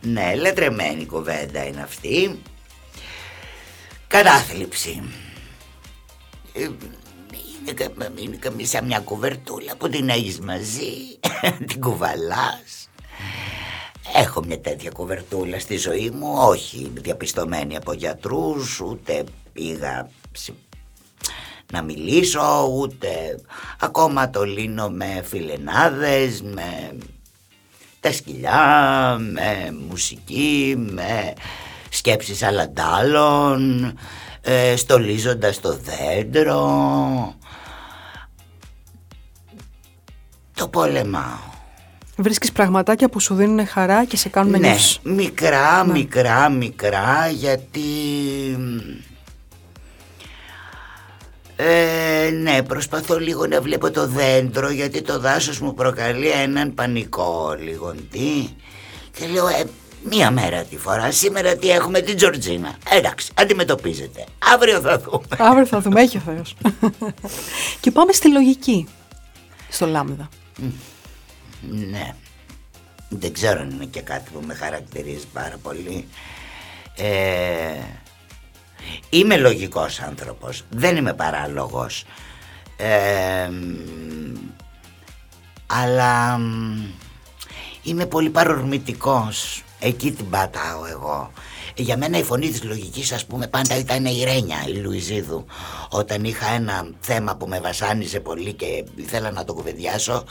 [0.12, 2.40] ναι, λετρεμένη κουβέντα είναι αυτή.
[4.06, 5.02] Κατάθλιψη.
[6.52, 6.68] Ε,
[7.68, 8.10] είναι,
[8.56, 11.18] είναι σαν μια κουβερτούλα που την έχεις μαζί,
[11.68, 12.88] την κουβαλάς.
[14.14, 20.10] Έχω μια τέτοια κουβερτούλα στη ζωή μου, όχι διαπιστωμένη από γιατρούς, ούτε πήγα
[21.72, 23.08] να μιλήσω ούτε
[23.80, 26.96] ακόμα το λύνω με φιλενάδες, με
[28.00, 31.32] τα σκυλιά, με μουσική, με
[31.88, 33.92] σκέψεις αλαντάλων,
[34.40, 37.34] ε, στολίζοντας το δέντρο.
[40.54, 41.48] Το πολεμάω.
[42.16, 45.92] Βρίσκεις πραγματάκια που σου δίνουν χαρά και σε κάνουν ναι, μικρά, ναι.
[45.92, 47.80] μικρά, μικρά, γιατί
[51.62, 57.56] ε, ναι, προσπαθώ λίγο να βλέπω το δέντρο γιατί το δάσος μου προκαλεί έναν πανικό
[57.58, 58.48] λίγο τι
[59.12, 59.64] και λέω ε,
[60.02, 61.10] Μία μέρα τη φορά.
[61.10, 62.76] Σήμερα τι έχουμε την Τζορτζίνα.
[62.90, 64.24] Εντάξει, αντιμετωπίζεται.
[64.54, 65.26] Αύριο θα δούμε.
[65.38, 66.56] Αύριο θα δούμε, έχει ο Θεός.
[67.80, 68.86] και πάμε στη λογική,
[69.68, 70.28] στο Λάμδα.
[71.60, 72.14] Ναι.
[73.08, 76.08] Δεν ξέρω αν είναι και κάτι που με χαρακτηρίζει πάρα πολύ.
[76.96, 77.10] Ε,
[79.10, 80.64] είμαι λογικός άνθρωπος.
[80.70, 82.04] Δεν είμαι παράλογος.
[82.76, 83.50] Ε,
[85.66, 86.40] αλλά
[87.82, 89.62] είμαι πολύ παρορμητικός.
[89.80, 91.30] Εκεί την πατάω εγώ.
[91.74, 95.44] Για μένα η φωνή της λογικής ας πούμε πάντα ήταν η Ρένια, η Λουιζίδου.
[95.88, 100.24] Όταν είχα ένα θέμα που με βασάνιζε πολύ και ήθελα να το κουβεντιάσω,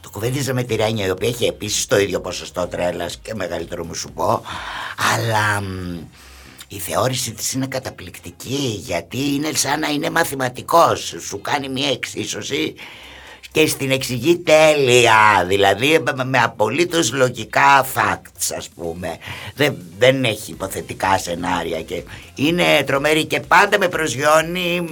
[0.00, 3.84] το κουβέντιζα με τη Ρένια η οποία έχει επίσης το ίδιο ποσοστό τρέλας και μεγαλύτερο
[3.84, 4.42] μου σου πω.
[5.14, 5.62] Αλλά
[6.68, 11.14] η θεώρηση της είναι καταπληκτική γιατί είναι σαν να είναι μαθηματικός.
[11.18, 12.74] Σου κάνει μια εξίσωση
[13.52, 15.44] και στην εξηγεί τέλεια.
[15.46, 19.16] Δηλαδή με απολύτως λογικά facts ας πούμε.
[19.54, 22.02] Δεν, δεν έχει υποθετικά σενάρια και
[22.34, 24.88] είναι τρομερή και πάντα με προσγειώνει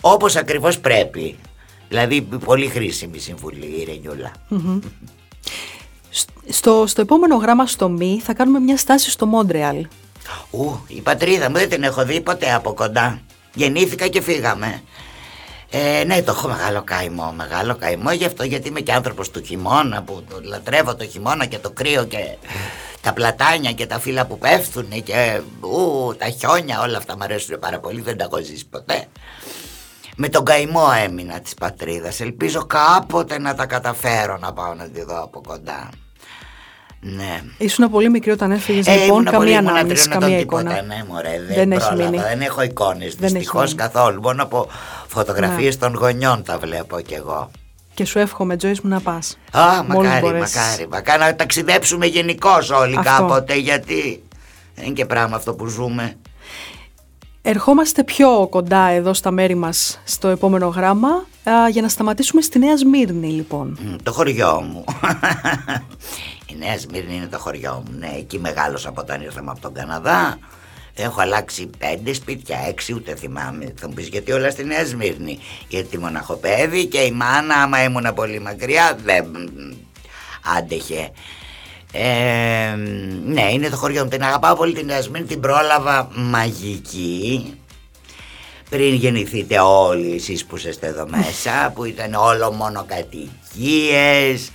[0.00, 1.38] όπως ακριβώς πρέπει.
[1.88, 4.32] Δηλαδή πολύ χρήσιμη συμβουλή η ρενιουλα
[6.48, 9.86] στο, στο επόμενο γράμμα στο μη θα κάνουμε μια στάση στο Μόντρεαλ
[10.50, 13.20] Ου, η πατρίδα μου δεν την έχω δει ποτέ από κοντά
[13.54, 14.82] γεννήθηκα και φύγαμε
[15.70, 19.42] ε, ναι, το έχω μεγάλο καημό, μεγάλο καημό γι' αυτό γιατί είμαι και άνθρωπος του
[19.42, 22.36] χειμώνα που λατρεύω το χειμώνα και το κρύο και
[23.00, 27.58] τα πλατάνια και τα φύλλα που πέφτουν και ου, τα χιόνια όλα αυτά μου αρέσουν
[27.58, 29.06] πάρα πολύ, δεν τα έχω ζήσει ποτέ.
[30.16, 35.02] Με τον καημό έμεινα της πατρίδας, ελπίζω κάποτε να τα καταφέρω να πάω να τη
[35.04, 35.88] δω από κοντά.
[37.00, 37.42] Ναι.
[37.58, 40.82] Ήσουν πολύ μικρή όταν έφυγες ε, λοιπόν, καμία ανάμνηση, καμία εικόνα.
[40.82, 42.18] Ναι, μωρέ, δεν, δεν, έχει μείνει.
[42.18, 44.20] δεν έχω εικόνες δυστυχώς καθόλου.
[44.20, 44.68] Μόνο από
[45.06, 45.80] φωτογραφίες ναι.
[45.80, 47.50] των γονιών τα βλέπω κι εγώ.
[47.94, 49.38] Και σου εύχομαι, Τζόις μου, να πας.
[49.50, 51.20] Α, μακάρι, μακάρι, μακάρι.
[51.20, 53.10] Να ταξιδέψουμε γενικώ όλοι αυτό.
[53.10, 54.22] κάποτε, γιατί
[54.74, 56.14] δεν είναι και πράγμα αυτό που ζούμε.
[57.42, 61.08] Ερχόμαστε πιο κοντά εδώ στα μέρη μας στο επόμενο γράμμα
[61.44, 63.78] α, για να σταματήσουμε στη Νέα Σμύρνη λοιπόν.
[64.02, 64.84] το χωριό μου.
[66.52, 67.98] Η Νέα Σμύρνη είναι το χωριό μου.
[67.98, 70.38] Ναι, εκεί μεγάλωσα από όταν ήρθαμε από τον Καναδά.
[70.94, 73.74] Έχω αλλάξει πέντε σπίτια, έξι ούτε θυμάμαι.
[73.76, 75.38] Θα μου πεις γιατί όλα στη Νέα Σμύρνη.
[75.68, 79.24] Γιατί μοναχοπέδι και η μάνα, άμα ήμουν πολύ μακριά, δεν
[80.56, 81.10] άντεχε.
[81.92, 82.74] Ε,
[83.24, 84.08] ναι, είναι το χωριό μου.
[84.08, 85.26] Την αγαπάω πολύ την Νέα Σμύρνη.
[85.26, 87.54] Την πρόλαβα μαγική.
[88.70, 94.50] Πριν γεννηθείτε όλοι εσείς που είστε εδώ μέσα, που ήταν όλο μόνο κατοικίες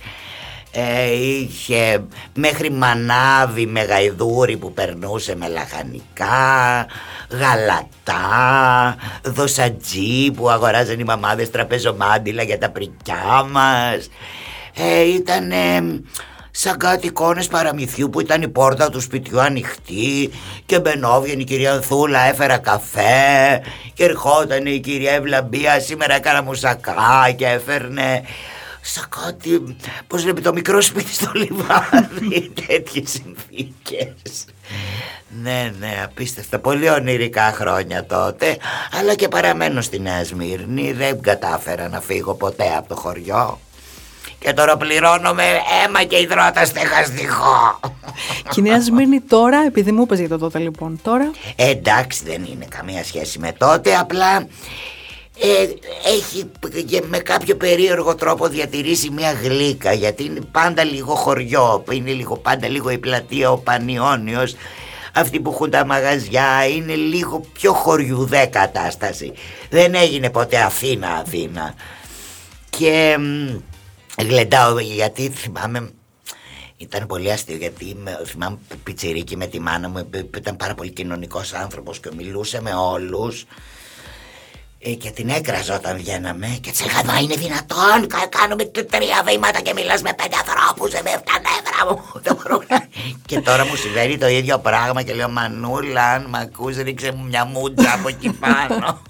[0.70, 6.86] ε, είχε μέχρι μανάβι με γαϊδούρι που περνούσε με λαχανικά,
[7.30, 14.08] γαλατά, δοσατζί που αγοράζαν οι μαμάδες τραπεζομάντιλα για τα πρικιά μας.
[14.74, 15.52] Ε, ήταν
[16.58, 20.30] σαν κάτι εικόνες παραμυθιού που ήταν η πόρτα του σπιτιού ανοιχτή
[20.66, 23.62] και μπαινόβγαινε η κυρία Ανθούλα έφερα καφέ
[23.94, 28.22] και ερχόταν η κυρία Ευλαμπία σήμερα έκανα μουσακά και έφερνε
[28.88, 34.44] σαν κάτι, πώς λέμε το μικρό σπίτι στο λιβάδι, τέτοιες συνθήκες.
[35.42, 36.58] Ναι, ναι, απίστευτα.
[36.58, 38.56] Πολύ ονειρικά χρόνια τότε.
[39.00, 40.92] Αλλά και παραμένω στη Νέα Σμύρνη.
[40.92, 43.60] Δεν κατάφερα να φύγω ποτέ από το χωριό.
[44.38, 45.42] Και τώρα πληρώνω με
[45.84, 47.80] αίμα και υδρότα στεχαστικό.
[48.50, 52.24] Και η Νέα Σμύρνη τώρα, επειδή μου είπες για το τότε λοιπόν, τώρα; Ε, εντάξει,
[52.24, 53.96] δεν είναι καμία σχέση με τότε.
[53.96, 54.46] Απλά
[55.40, 55.68] ε,
[56.08, 56.50] έχει
[57.08, 62.68] με κάποιο περίεργο τρόπο διατηρήσει μια γλύκα γιατί είναι πάντα λίγο χωριό, είναι λίγο, πάντα
[62.68, 64.54] λίγο η πλατεία ο Πανιόνιος
[65.16, 69.32] αυτοί που έχουν τα μαγαζιά είναι λίγο πιο χωριουδέ κατάσταση.
[69.70, 71.74] Δεν έγινε ποτέ Αθήνα Αθήνα.
[72.70, 73.16] Και
[74.18, 75.90] γλεντάω γιατί θυμάμαι
[76.76, 82.00] ήταν πολύ αστείο γιατί θυμάμαι πιτσιρίκι με τη μάνα μου ήταν πάρα πολύ κοινωνικός άνθρωπος
[82.00, 83.40] και μιλούσε με όλους.
[83.42, 83.46] ε,
[84.78, 89.72] και την έκραζα όταν βγαίναμε και της έλεγα Μα είναι δυνατόν, κάνουμε τρία βήματα και
[89.74, 92.76] μιλάς με πέντε ανθρώπους, δεν με τα νεύρα μου.
[93.26, 97.24] και τώρα μου συμβαίνει το ίδιο πράγμα και λέω Μανούλα, αν μ' ακούς ρίξε μου
[97.24, 99.02] μια μούτζα από εκεί πάνω.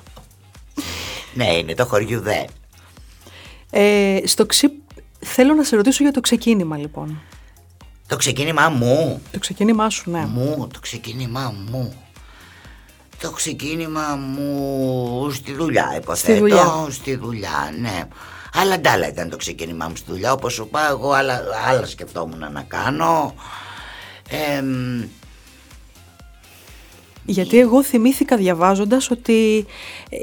[1.34, 2.46] ναι, είναι το χωριουδέ.
[3.70, 4.72] Ε, στο ξύπ
[5.20, 7.20] θέλω να σε ρωτήσω για το ξεκίνημα λοιπόν.
[8.06, 9.22] Το ξεκίνημά μου.
[9.32, 10.26] Το ξεκίνημά σου, ναι.
[10.26, 12.09] Μου, το ξεκίνημά μου.
[13.20, 16.32] Το ξεκίνημα μου στη δουλειά υποθέτω.
[16.32, 16.86] Στη δουλειά.
[16.90, 18.02] Στη δουλειά, ναι.
[18.54, 20.32] Αλλά ντάλα ήταν το ξεκίνημά μου στη δουλειά.
[20.32, 23.34] Όπως σου είπα εγώ άλλα, άλλα σκεφτόμουν να κάνω.
[24.28, 24.62] Ε,
[27.24, 29.66] γιατί εγώ θυμήθηκα διαβάζοντας ότι
[30.08, 30.16] ε,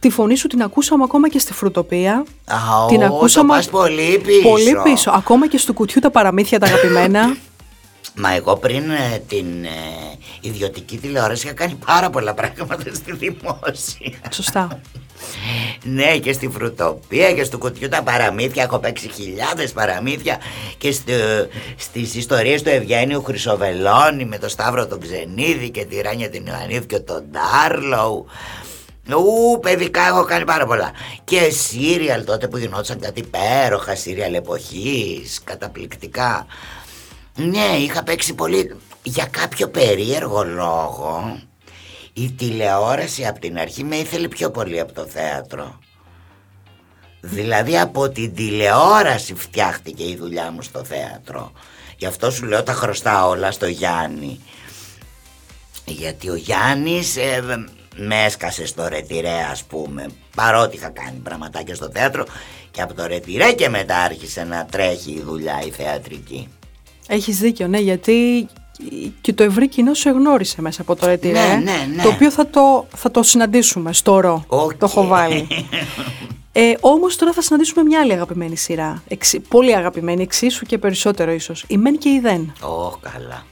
[0.00, 2.24] τη φωνή σου την ακούσαμε ακόμα και στη φρουτοπία.
[2.44, 4.48] Α, την ακούσαμε το πολύ πίσω.
[4.48, 5.10] Πολύ πίσω.
[5.10, 7.36] Ακόμα και στο κουτιού τα παραμύθια τα αγαπημένα.
[8.14, 9.68] Μα εγώ πριν ε, την ε,
[10.40, 14.18] ιδιωτική τηλεόραση είχα κάνει πάρα πολλά πράγματα στη δημόσια.
[14.30, 14.80] Σωστά.
[15.96, 18.62] ναι, και στη φρουτοπία και στο κουτιού τα παραμύθια.
[18.62, 20.38] Έχω παίξει χιλιάδες παραμύθια
[20.78, 21.12] και στο,
[21.76, 26.86] στις ιστορίες του Ευγένιου Χρυσοβελώνη με τον Σταύρο τον Ξενίδη και τη Ράνια την Ιωαννίδη
[26.86, 28.26] και τον Ντάρλοου.
[29.08, 30.90] Ου, παιδικά έχω κάνει πάρα πολλά.
[31.24, 36.46] Και σύριαλ τότε που γινόταν κάτι υπέροχα, σύριαλ εποχής, καταπληκτικά.
[37.34, 38.76] Ναι, είχα παίξει πολύ.
[39.02, 41.40] Για κάποιο περίεργο λόγο
[42.12, 45.78] η τηλεόραση από την αρχή με ήθελε πιο πολύ από το θέατρο.
[47.20, 51.52] Δηλαδή από την τηλεόραση φτιάχτηκε η δουλειά μου στο θέατρο.
[51.96, 54.40] Γι' αυτό σου λέω τα χρωστά όλα στο Γιάννη.
[55.84, 57.66] Γιατί ο Γιάννης ε,
[57.96, 62.24] με έσκασε στο ρετυρέ ας πούμε παρότι είχα κάνει πραγματάκια στο θέατρο
[62.70, 66.48] και από το ρετυρέ και μετά άρχισε να τρέχει η δουλειά η θεατρική.
[67.14, 68.48] Έχεις δίκιο, ναι, γιατί
[69.20, 72.02] και το ευρύ κοινό σε γνώρισε μέσα από το έτηρε, ναι, ναι, ναι.
[72.02, 74.74] το οποίο θα το, θα το συναντήσουμε στο ρο, Okay.
[74.76, 75.46] το έχω βάλει.
[76.54, 81.30] Ε, όμως τώρα θα συναντήσουμε μια άλλη αγαπημένη σειρά, εξι, πολύ αγαπημένη, εξίσου και περισσότερο
[81.30, 82.52] ίσως, η Μεν και η Δεν.
[82.60, 83.46] Ω, καλά.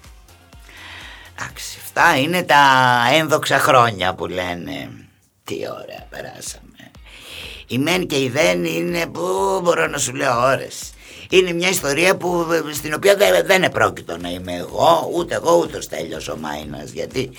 [1.38, 2.62] Εντάξει, αυτά είναι τα
[3.12, 4.90] ένδοξα χρόνια που λένε.
[5.44, 6.90] Τι ωραία περάσαμε.
[7.66, 10.92] Η Μεν και η Δεν είναι που μπορώ να σου λέω ώρες.
[11.32, 15.76] Είναι μια ιστορία που, στην οποία δεν, δεν επρόκειτο να είμαι εγώ, ούτε εγώ ούτε
[15.76, 17.30] ο Στέλιος ο Μάινας, γιατί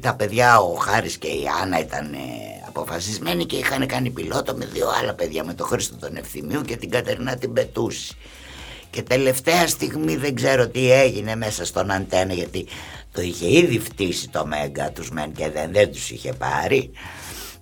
[0.00, 2.18] τα παιδιά, ο Χάρης και η Άννα ήταν ε,
[2.66, 6.76] αποφασισμένοι και είχαν κάνει πιλότο με δύο άλλα παιδιά, με τον Χρήστο τον Ευθυμίου και
[6.76, 8.16] την Κατερινά την Πετούση.
[8.90, 12.66] Και τελευταία στιγμή δεν ξέρω τι έγινε μέσα στον αντένα γιατί
[13.12, 16.90] το είχε ήδη φτύσει το Μέγκα τους μεν και δεν, δεν τους είχε πάρει.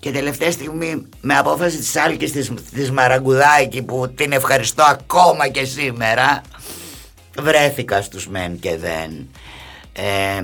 [0.01, 5.65] Και τελευταία στιγμή με απόφαση της Άλκης της, της Μαραγκουδάκη που την ευχαριστώ ακόμα και
[5.65, 6.43] σήμερα
[7.39, 9.29] βρέθηκα στους μεν και δεν.
[9.93, 10.43] Ε,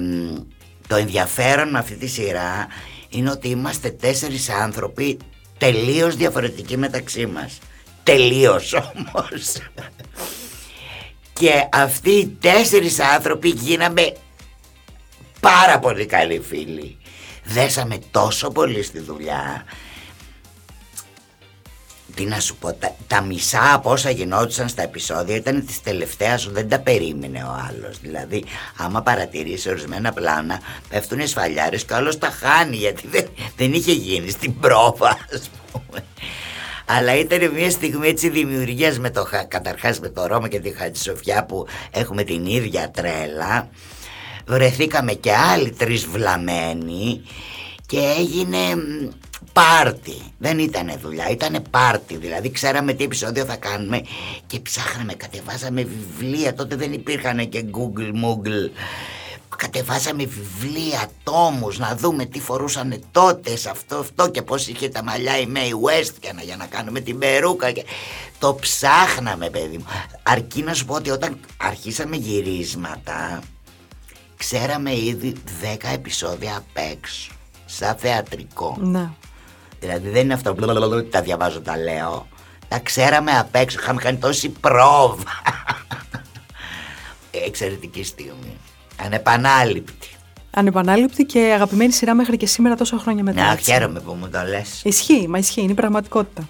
[0.89, 2.67] το ενδιαφέρον με αυτή τη σειρά
[3.09, 5.19] είναι ότι είμαστε τέσσερις άνθρωποι
[5.59, 7.59] τελείως διαφορετικοί μεταξύ μας.
[8.03, 9.57] Τελείως όμως.
[11.33, 14.13] και αυτοί οι τέσσερις άνθρωποι γίναμε
[15.41, 16.97] πάρα πολύ καλοί φίλοι.
[17.45, 19.65] Δέσαμε τόσο πολύ στη δουλειά
[22.15, 26.41] τι να σου πω, τα, τα μισά από όσα γινόντουσαν στα επεισόδια ήταν της τελευταίας
[26.41, 28.01] σου, δεν τα περίμενε ο άλλος.
[28.01, 28.45] Δηλαδή,
[28.77, 33.93] άμα παρατηρήσει ορισμένα πλάνα, πέφτουν σφαλιάρες και ο άλλος τα χάνει γιατί δεν, δεν είχε
[33.93, 36.05] γίνει στην πρόβα, ας πούμε.
[36.87, 41.45] Αλλά ήταν μια στιγμή έτσι δημιουργίας με το, καταρχάς με το Ρώμα και τη Χατζησοφιά
[41.45, 43.69] που έχουμε την ίδια τρέλα.
[44.47, 47.23] Βρεθήκαμε και άλλοι τρεις βλαμμένοι
[47.87, 48.59] και έγινε
[49.53, 50.23] πάρτι.
[50.39, 52.17] Δεν ήταν δουλειά, ήταν πάρτι.
[52.17, 54.03] Δηλαδή ξέραμε τι επεισόδιο θα κάνουμε
[54.47, 56.55] και ψάχναμε, κατεβάζαμε βιβλία.
[56.55, 58.71] Τότε δεν υπήρχαν και Google, Moogle.
[59.57, 65.03] Κατεβάζαμε βιβλία, τόμους, να δούμε τι φορούσαν τότε σε αυτό, αυτό και πώς είχε τα
[65.03, 67.71] μαλλιά η May West για να, για να κάνουμε την περούκα.
[67.71, 67.85] Και...
[68.39, 69.87] Το ψάχναμε παιδί μου.
[70.23, 73.43] Αρκεί να σου πω ότι όταν αρχίσαμε γυρίσματα,
[74.37, 77.33] ξέραμε ήδη 10 επεισόδια απ' έξω.
[77.65, 78.77] Σαν θεατρικό.
[78.81, 79.11] Ναι.
[79.81, 82.27] Δηλαδή δεν είναι αυτό που τα διαβάζω, τα λέω.
[82.69, 83.79] Τα ξέραμε απ' έξω.
[83.81, 85.43] Είχαμε κάνει τόση πρόβα.
[87.47, 88.57] Εξαιρετική στιγμή.
[89.05, 90.09] Ανεπανάληπτη.
[90.51, 93.45] Ανεπανάληπτη και αγαπημένη σειρά μέχρι και σήμερα τόσα χρόνια μετά.
[93.45, 94.83] Να, χαίρομαι που μου το λες.
[94.85, 96.49] Ισχύει, μα ισχύει, είναι η πραγματικότητα.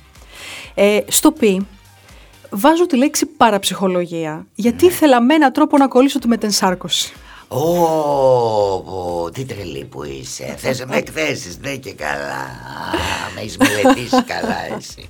[0.75, 1.66] Ε, στο πι,
[2.51, 7.12] βάζω τη λέξη παραψυχολογία, γιατί ήθελα με έναν τρόπο να κολλήσω τη μετενσάρκωση.
[7.48, 10.54] Ω, τι τρελή που είσαι.
[10.62, 12.46] Θες να με εκθέσεις, ναι και καλά.
[13.35, 15.09] Με έχεις μελετήσει καλά εσύ.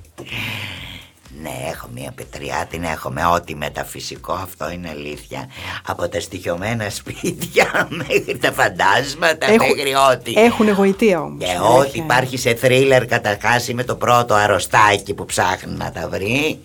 [1.41, 5.49] Ναι, έχω μία πετριά, την έχω με ό,τι μεταφυσικό, αυτό είναι αλήθεια.
[5.87, 10.33] Από τα στοιχειωμένα σπίτια μέχρι τα φαντάσματα, Έχουν- μέχρι ό,τι.
[10.35, 11.43] Έχουν γοητεία όμως.
[11.45, 16.59] Και ό,τι υπάρχει σε θρίλερ καταρχάς είμαι το πρώτο αρρωστάκι που ψάχνει να τα βρει.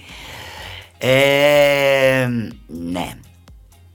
[0.98, 2.26] Ε,
[2.66, 3.10] ναι.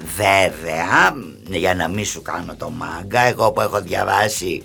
[0.05, 1.15] Βέβαια,
[1.49, 4.63] για να μην σου κάνω το μάγκα, εγώ που έχω διαβάσει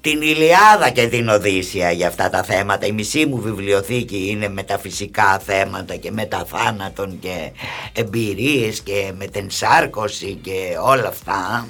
[0.00, 2.86] την Ηλιάδα και την Οδύσσια για αυτά τα θέματα.
[2.86, 7.52] Η μισή μου βιβλιοθήκη είναι με τα φυσικά θέματα και με τα θάνατον και
[7.92, 11.66] εμπειρίες και με την σάρκωση και όλα αυτά.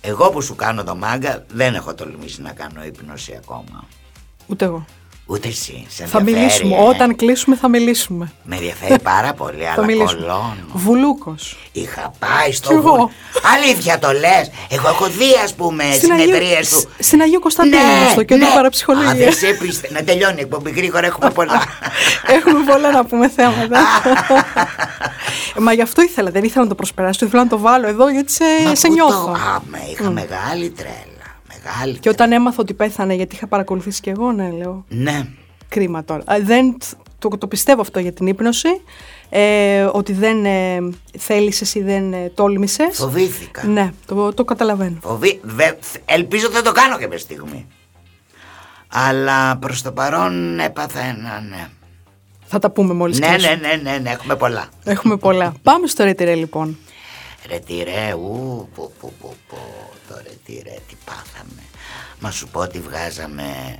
[0.00, 3.84] Εγώ που σου κάνω το μάγκα δεν έχω τολμήσει να κάνω ύπνωση ακόμα.
[4.46, 4.84] Ούτε εγώ.
[5.26, 5.86] Ούτε εσύ.
[5.88, 6.76] Σε Θα ενδιαφέρει, μιλήσουμε.
[6.76, 8.32] ε; Όταν κλείσουμε, θα μιλήσουμε.
[8.44, 10.20] Με ενδιαφέρει πάρα πολύ, Θα αλλά μιλήσουμε.
[10.20, 10.54] κολώνω.
[10.72, 11.56] Βουλούκος.
[11.72, 12.94] Είχα πάει στο Κι εγώ.
[12.96, 13.10] βουλ-
[13.54, 14.50] Αλήθεια το λες.
[14.68, 16.78] Εγώ έχω δει ας πούμε Στην Αγίου- συνεδρίες του.
[16.78, 19.12] σ- στην Αγίου Κωνσταντίνου, στο κέντρο παραψυχολογίας.
[19.12, 19.88] Α, δεν σε πείστε.
[19.92, 21.62] Να τελειώνει η εκπομπή γρήγορα έχουμε πολλά.
[22.26, 23.80] Έχουμε πολλά να πούμε θέματα.
[25.64, 28.32] Μα γι' αυτό ήθελα, δεν ήθελα να το προσπεράσω, ήθελα να το βάλω εδώ γιατί
[28.32, 29.24] σε, Μα σε πού νιώθω.
[29.24, 29.30] Το...
[29.30, 31.13] Α, με είχα μεγάλη τρέλα.
[31.64, 34.84] Μεγάλη Και όταν έμαθα ότι πέθανε, γιατί είχα παρακολουθήσει και εγώ, ναι, λέω.
[34.88, 35.26] Ναι.
[35.68, 36.22] Κρίμα τώρα.
[36.26, 36.76] Α, Δεν,
[37.18, 38.68] το, το πιστεύω αυτό για την ύπνωση.
[39.28, 40.78] Ε, ότι δεν ε,
[41.18, 42.96] θέλησες ή δεν ε, τόλμησες.
[42.96, 43.64] Φοβήθηκα.
[43.64, 44.96] Ναι, το, το καταλαβαίνω.
[45.02, 45.40] Φοβή...
[45.42, 45.78] Βε...
[46.04, 47.66] Ελπίζω δεν το κάνω κάποια στιγμή.
[48.88, 51.68] Αλλά προς το παρόν έπαθα ένα ναι.
[52.46, 53.54] Θα τα πούμε μόλις Ναι, κλείσουμε.
[53.54, 54.68] ναι, ναι, ναι, ναι, έχουμε πολλά.
[54.84, 55.54] Έχουμε πολλά.
[55.62, 56.78] Πάμε στο ρετυρέ λοιπόν.
[57.48, 59.34] Ρετυρέ, ου, πω, πω, πω,
[60.08, 61.62] πω, το ρετυρέ, τι πάθαμε.
[62.18, 63.78] Μα σου πω ότι βγάζαμε,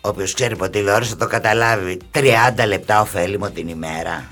[0.00, 4.30] όποιος ξέρει από τηλεόραση θα το καταλάβει, 30 λεπτά ωφέλιμο την ημέρα.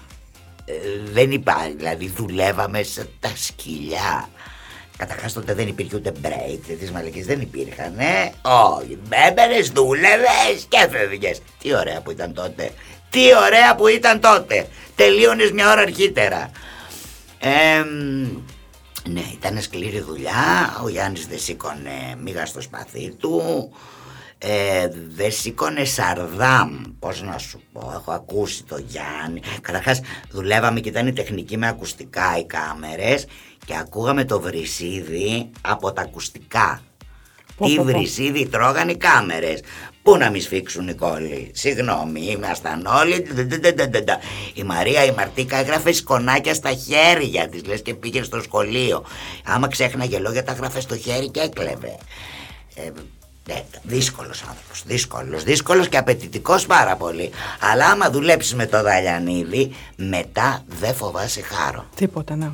[0.65, 0.73] Ε,
[1.13, 4.29] δεν υπάρχει, δηλαδή δουλεύαμε σε τα σκυλιά.
[4.97, 8.33] Καταρχάς τότε δεν υπήρχε ούτε break, τις μαλακίες δεν υπήρχαν, ε.
[8.43, 11.43] Όχι, έμπαινες, δούλευες και φεύγες.
[11.63, 12.71] Τι ωραία που ήταν τότε.
[13.11, 14.69] Τι ωραία που ήταν τότε.
[14.95, 16.51] Τελείωνες μια ώρα αρχίτερα.
[17.39, 17.85] Ε,
[19.13, 20.77] ναι, ήταν σκληρή δουλειά.
[20.85, 23.43] Ο Γιάννης δεν σήκωνε μίγα στο σπαθί του.
[24.39, 26.83] Ε, δεν σήκωνε σαρδάμ.
[26.99, 29.41] Πώς να σου πω, έχω ακούσει το Γιάννη.
[29.61, 33.27] Καταρχάς δουλεύαμε και ήταν η τεχνική με ακουστικά οι κάμερες
[33.67, 36.81] και ακούγαμε το βρυσίδι από τα ακουστικά.
[37.57, 37.93] Πω, Τι πω, πω.
[37.93, 39.61] βρυσίδι τρώγαν οι κάμερες.
[40.09, 43.27] Πού να μη σφίξουν οι κόλλοι; Συγγνώμη, ήμασταν όλοι.
[43.35, 44.19] Ντα-ντα-ντα-ντα.
[44.55, 49.05] Η Μαρία η Μαρτίκα έγραφε σκονάκια στα χέρια της λες και πήγε στο σχολείο.
[49.45, 51.97] Άμα ξέχναγε λόγια τα έγραφε στο χέρι και έκλεβε.
[52.75, 52.91] Ε,
[53.49, 57.31] ναι, δύσκολος άνθρωπος, δύσκολος, δύσκολος και απαιτητικός πάρα πολύ.
[57.73, 61.87] Αλλά άμα δουλέψεις με το Δαλιανίδη, μετά δεν φοβάσαι χάρο.
[61.95, 62.51] Τίποτα, ναι.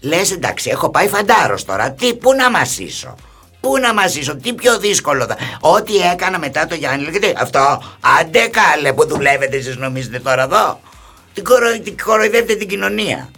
[0.00, 3.14] Λες εντάξει έχω πάει φαντάρος τώρα Τι πού να μασίσω;
[3.64, 7.82] Πού να μασίσω τι πιο δύσκολο θα Ό,τι έκανα μετά το Γιάννη λέγεται Αυτό
[8.20, 10.80] άντε καλέ που δουλεύετε εσείς νομίζετε τώρα εδώ.
[11.32, 13.30] Τι κορο, τι κοροϊδεύετε την κοινωνία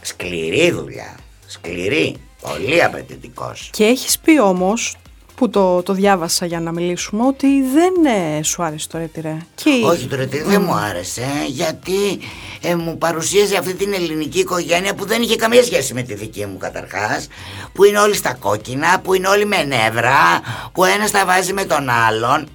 [0.00, 1.14] Σκληρή δουλειά
[1.46, 3.68] Σκληρή Πολύ απαιτητικός.
[3.72, 4.96] Και έχεις πει όμως,
[5.34, 7.92] που το, το διάβασα για να μιλήσουμε, ότι δεν
[8.38, 9.36] ε, σου άρεσε το ρετυρέ.
[9.54, 12.18] Και η- Όχι το ρετήρι δεν μου άρεσε γιατί
[12.62, 16.46] ε, μου παρουσίαζε αυτή την ελληνική οικογένεια που δεν είχε καμία σχέση με τη δική
[16.46, 17.28] μου καταρχάς
[17.72, 20.40] που είναι όλοι στα κόκκινα, που είναι όλοι με νεύρα,
[20.72, 22.48] που ο ένας τα βάζει με τον άλλον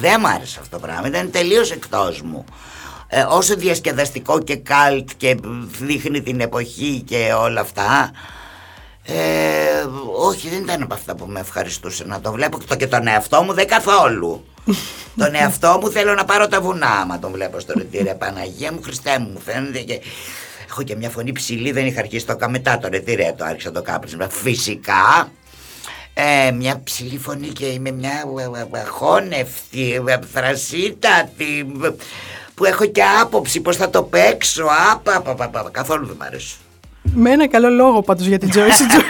[0.00, 2.44] δεν μου άρεσε αυτό το πράγμα, ήταν τελείως εκτός μου
[3.08, 5.36] ε, όσο διασκεδαστικό και καλτ και
[5.80, 8.10] δείχνει την εποχή και όλα αυτά
[9.06, 9.14] ε,
[10.18, 12.58] όχι δεν ήταν από αυτά που με ευχαριστούσε να το βλέπω.
[12.58, 14.44] Και, το, και τον εαυτό μου δεν καθόλου.
[15.16, 18.82] Τον εαυτό μου θέλω να πάρω τα βουνά άμα τον βλέπω στο ρετήρε Παναγία μου
[18.82, 20.00] Χριστέ μου μου φαίνεται και
[20.68, 23.72] έχω και μια φωνή ψηλή δεν είχα αρχίσει το κα- μετά το ρετήρε το άρχισα
[23.72, 25.30] το κάπνισμα φυσικά
[26.14, 31.88] ε, μια ψηλή φωνή και είμαι μια ε, ε, ε, χώνευτη, ε, θρασίτατη ε,
[32.54, 34.64] που έχω και άποψη πως θα το παίξω.
[34.92, 36.56] Άπα, απα, απα, απα, καθόλου δεν μ' αρέσει
[37.14, 39.02] Με ένα καλό λόγο πάντως για την Joyce.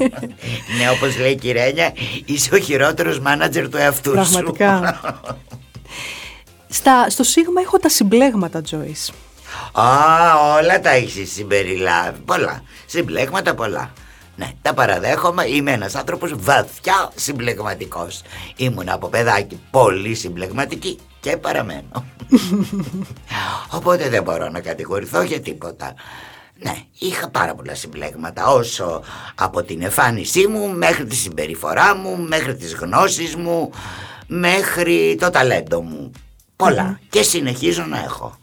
[0.78, 1.92] ναι, όπως λέει η Κυρένια,
[2.24, 4.14] είσαι ο χειρότερος μάνατζερ του εαυτού σου.
[4.14, 5.00] Πραγματικά.
[6.68, 9.14] Στα, στο Σίγμα έχω τα συμπλέγματα, Joyce.
[9.72, 9.86] Α,
[10.58, 12.18] όλα τα έχεις συμπεριλάβει.
[12.24, 12.62] Πολλά.
[12.86, 13.92] Συμπλέγματα πολλά.
[14.36, 15.44] Ναι, τα παραδέχομαι.
[15.44, 18.22] Είμαι ένας άνθρωπος βαθιά συμπλεγματικός.
[18.56, 22.04] Ήμουν από παιδάκι πολύ συμπλεγματική και παραμένω.
[23.76, 25.94] Οπότε δεν μπορώ να κατηγορηθώ για τίποτα.
[26.58, 29.02] Ναι, είχα πάρα πολλά συμπλέγματα όσο
[29.34, 33.70] από την εμφάνισή μου μέχρι τη συμπεριφορά μου, μέχρι τις γνώσεις μου,
[34.26, 36.10] μέχρι το ταλέντο μου.
[36.56, 38.38] Πολλά και συνεχίζω να έχω.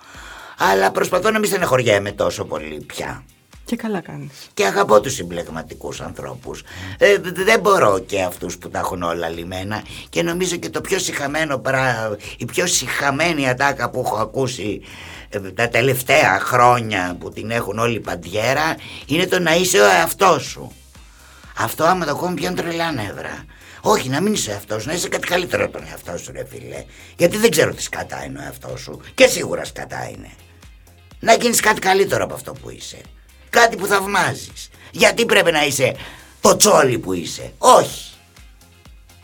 [0.58, 3.24] Αλλά προσπαθώ να μην στεναχωριέμαι τόσο πολύ πια.
[3.66, 4.50] Και καλά κάνεις.
[4.54, 6.62] Και αγαπώ τους συμπλεγματικούς ανθρώπους.
[6.98, 9.84] Ε, δε- δεν μπορώ και αυτούς που τα έχουν όλα λιμένα.
[10.10, 12.16] Και νομίζω και το πιο συχαμένο πρα...
[12.38, 14.82] η πιο συχαμένη ατάκα που έχω ακούσει
[15.23, 15.23] ε,
[15.56, 20.72] τα τελευταία χρόνια που την έχουν όλοι παντιέρα είναι το να είσαι ο εαυτός σου.
[21.58, 23.46] Αυτό άμα το ακούω μου πιάνει τρελά νεύρα.
[23.82, 26.46] Όχι, να μην είσαι εαυτός σου, να είσαι κάτι καλύτερο από τον εαυτό σου, ρε
[26.46, 26.86] φίλε.
[27.18, 29.02] Γιατί δεν ξέρω τι σκατά είναι ο εαυτός σου.
[29.16, 30.32] Και σίγουρα σκατά είναι.
[31.20, 33.02] Να γίνεις κάτι καλύτερο από αυτό που είσαι.
[33.50, 34.70] Κάτι που θαυμάζεις.
[34.92, 35.96] Γιατί πρέπει να είσαι
[36.42, 37.54] το τσόλι που είσαι.
[37.58, 38.12] Όχι.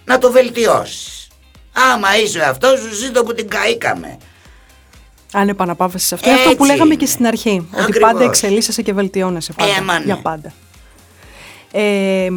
[0.05, 1.27] Να το βελτιώσεις.
[1.73, 4.17] Άμα είσαι ο εαυτός σου, ζήτω που την καήκαμε.
[5.31, 7.03] Αν επαναπάβεσαι σε αυτό, είναι αυτό που Έτσι λέγαμε είναι.
[7.03, 7.67] και στην αρχή.
[7.73, 8.11] Ότι Ακριβώς.
[8.11, 9.71] πάντα εξελίσσεσαι και βελτιώνεσαι πάντα.
[9.77, 10.05] Ε, μα ναι.
[10.05, 10.53] Για πάντα.
[11.71, 12.29] Ε,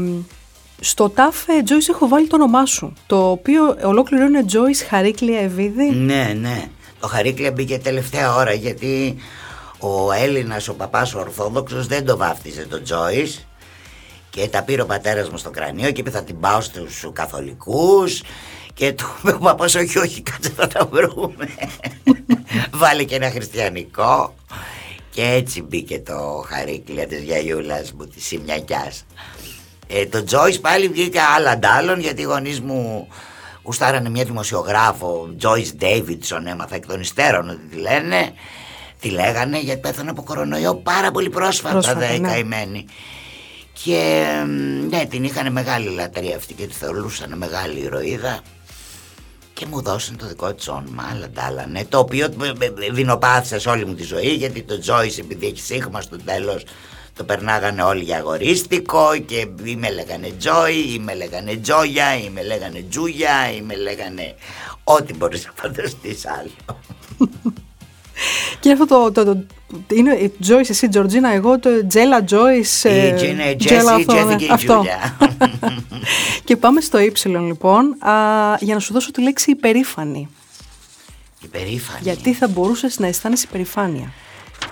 [0.81, 2.93] στο ΤΑΦ, ε, Joyce, έχω βάλει το όνομά σου.
[3.07, 5.91] Το οποίο ολόκληρο είναι Joyce Χαρίκλια Ευίδη.
[5.91, 6.65] Ναι, ναι.
[7.01, 9.17] Το Χαρίκλια μπήκε τελευταία ώρα γιατί
[9.79, 13.47] ο Έλληνας, ο παπάς ο Ορθόδοξος δεν το βάφτιζε τον Τζόις
[14.31, 18.23] και τα πήρε ο πατέρας μου στο κρανίο και είπε θα την πάω στους καθολικούς
[18.75, 21.49] και του είπε ο παπάς όχι όχι κάτσε θα τα βρούμε
[22.81, 24.35] βάλε και ένα χριστιανικό
[25.11, 29.05] Και έτσι μπήκε το χαρίκλια της γιαγιούλας μου, της Σιμιακιάς.
[29.87, 33.09] Ε, το Τζόις πάλι βγήκε άλλα αντάλλων γιατί οι γονείς μου
[33.63, 38.33] γουστάρανε μια δημοσιογράφο, Τζόις Ντέιβιτσον, έμαθα εκ των υστέρων ότι τη λένε.
[39.01, 42.29] Τη λέγανε γιατί πέθανε από κορονοϊό πάρα πολύ πρόσφατα, πρόσφατα ναι.
[42.29, 42.85] καημένη.
[43.85, 44.25] Και
[44.89, 48.41] ναι, την είχαν μεγάλη λατρεία αυτή και τη θεωρούσαν μεγάλη ηρωίδα
[49.63, 52.29] και μου δώσαν το δικό της όνομα, άλλα τα ναι, το οποίο
[52.93, 56.65] δεινοπάθησα σε όλη μου τη ζωή γιατί το Joyce επειδή έχει σύγχυμα στο τέλος
[57.17, 62.31] το περνάγανε όλοι για αγορίστικο και ή με λέγανε Joy, ή με λέγανε Τζόγια, ή
[62.31, 64.35] με λέγανε Τζούγια, ή με λέγανε
[64.85, 66.81] ό,τι μπορείς να φανταστείς άλλο.
[68.61, 69.45] Και αυτό το, το, το,
[69.93, 72.91] είναι η Joyce, εσύ Τζορτζίνα, εγώ το Τζέλα Joyce.
[73.51, 73.99] Η Τζέλα
[74.51, 74.85] αυτό.
[76.45, 78.13] και πάμε στο Y λοιπόν, α,
[78.61, 80.29] για να σου δώσω τη λέξη υπερήφανη.
[81.43, 81.99] Υπερήφανη.
[82.03, 84.13] Γιατί θα μπορούσες να αισθάνεσαι υπερηφάνεια;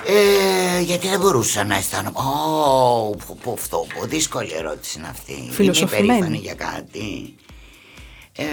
[0.07, 2.18] Ε, γιατί δεν μπορούσα να αισθάνομαι.
[2.18, 5.48] Ω, oh, αυτό, δύσκολη ερώτηση είναι αυτή.
[5.51, 6.05] Φιλοσοφημένη.
[6.05, 7.34] Είμαι υπερήφανη για κάτι.
[8.36, 8.44] Ε,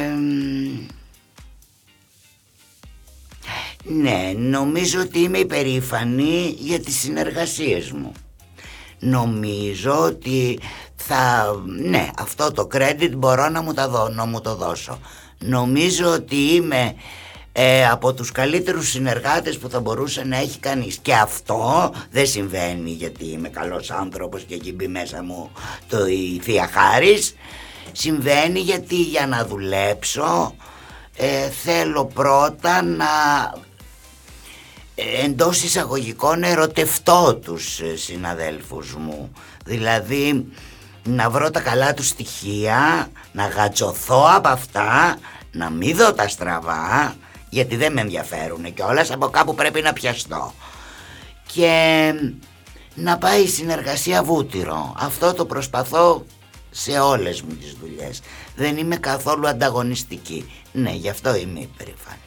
[3.87, 8.11] ναι, νομίζω ότι είμαι υπερήφανη για τις συνεργασίες μου.
[8.99, 10.59] Νομίζω ότι
[10.95, 11.53] θα...
[11.65, 14.99] Ναι, αυτό το credit μπορώ να μου, τα δω, να μου το δώσω.
[15.39, 16.95] Νομίζω ότι είμαι
[17.51, 20.97] ε, από τους καλύτερους συνεργάτες που θα μπορούσε να έχει κανείς.
[20.97, 25.51] Και αυτό δεν συμβαίνει γιατί είμαι καλός άνθρωπος και εκεί μπει μέσα μου
[25.89, 27.35] το, η Θεία Χάρης.
[27.91, 30.55] Συμβαίνει γιατί για να δουλέψω
[31.17, 33.05] ε, θέλω πρώτα να
[35.23, 39.31] εντός εισαγωγικών ερωτευτώ τους ε, συναδέλφους μου.
[39.65, 40.45] Δηλαδή
[41.03, 45.19] να βρω τα καλά τους στοιχεία να γατζωθώ από αυτά
[45.51, 47.15] να μην δω τα στραβά
[47.49, 50.53] γιατί δεν με ενδιαφέρουν και όλες από κάπου πρέπει να πιαστώ.
[51.53, 52.13] Και
[52.95, 54.95] να πάει η συνεργασία βούτυρο.
[54.97, 56.25] Αυτό το προσπαθώ
[56.69, 58.21] σε όλες μου τις δουλειές.
[58.55, 60.51] Δεν είμαι καθόλου ανταγωνιστική.
[60.71, 62.26] Ναι γι' αυτό είμαι υπερήφανη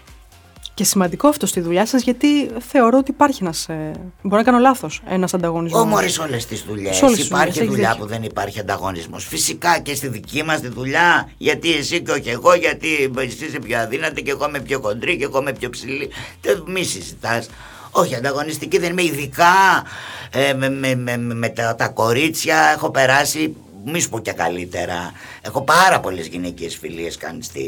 [0.81, 3.69] και σημαντικό αυτό στη δουλειά σας, γιατί θεωρώ ότι υπάρχει ένας.
[3.69, 5.01] Ε, μπορεί να κάνω λάθος.
[5.09, 5.83] Ένας ανταγωνισμός.
[5.83, 7.01] Όμω σε όλες τις δουλειές.
[7.01, 9.25] Υπάρχει δουλειά που δεν υπάρχει ανταγωνισμός.
[9.25, 13.59] Φυσικά και στη δική μας τη δουλειά, γιατί εσύ και όχι εγώ, γιατί εσύ είσαι
[13.59, 16.11] πιο αδύνατη και εγώ είμαι πιο κοντρή και εγώ είμαι πιο ψηλή.
[16.41, 17.49] Δεν μη συζητάς.
[17.91, 19.03] Όχι, ανταγωνιστική δεν είμαι.
[19.03, 19.85] Ειδικά
[20.31, 23.57] ε, με, με, με, με τα, τα κορίτσια έχω περάσει.
[23.85, 25.13] Μη σου πω και καλύτερα.
[25.43, 27.65] Έχω πάρα πολλές γυναικείε φιλίες κάνει στη,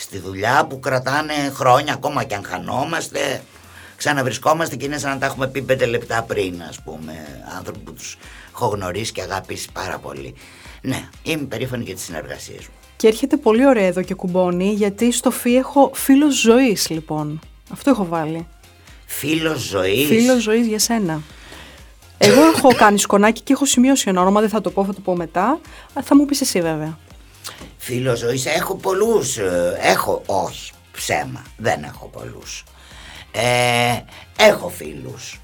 [0.00, 3.42] στη δουλειά που κρατάνε χρόνια ακόμα και αν χανόμαστε.
[3.96, 7.42] Ξαναβρισκόμαστε και είναι σαν να τα έχουμε πει πέντε λεπτά πριν ας πούμε.
[7.56, 8.18] Άνθρωποι που τους
[8.52, 10.34] έχω γνωρίσει και αγάπησει πάρα πολύ.
[10.82, 12.74] Ναι είμαι περήφανη για τις συνεργασίες μου.
[12.96, 17.40] Και έρχεται πολύ ωραίο εδώ και κουμπώνει γιατί στο ΦΥ έχω φίλος ζωής λοιπόν.
[17.72, 18.46] Αυτό έχω βάλει.
[19.06, 21.22] Φίλος ζωής; Φίλος ζωής για σένα.
[22.18, 25.00] Εγώ έχω κάνει σκονάκι και έχω σημειώσει ένα όνομα, δεν θα το πω, θα το
[25.00, 25.60] πω μετά.
[26.02, 26.98] Θα μου πεις εσύ βέβαια.
[27.88, 32.64] Φίλο ζωής έχω πολλούς, ε, έχω, όχι ψέμα, δεν έχω πολλούς.
[33.32, 34.00] Ε,
[34.38, 35.40] έχω φίλους,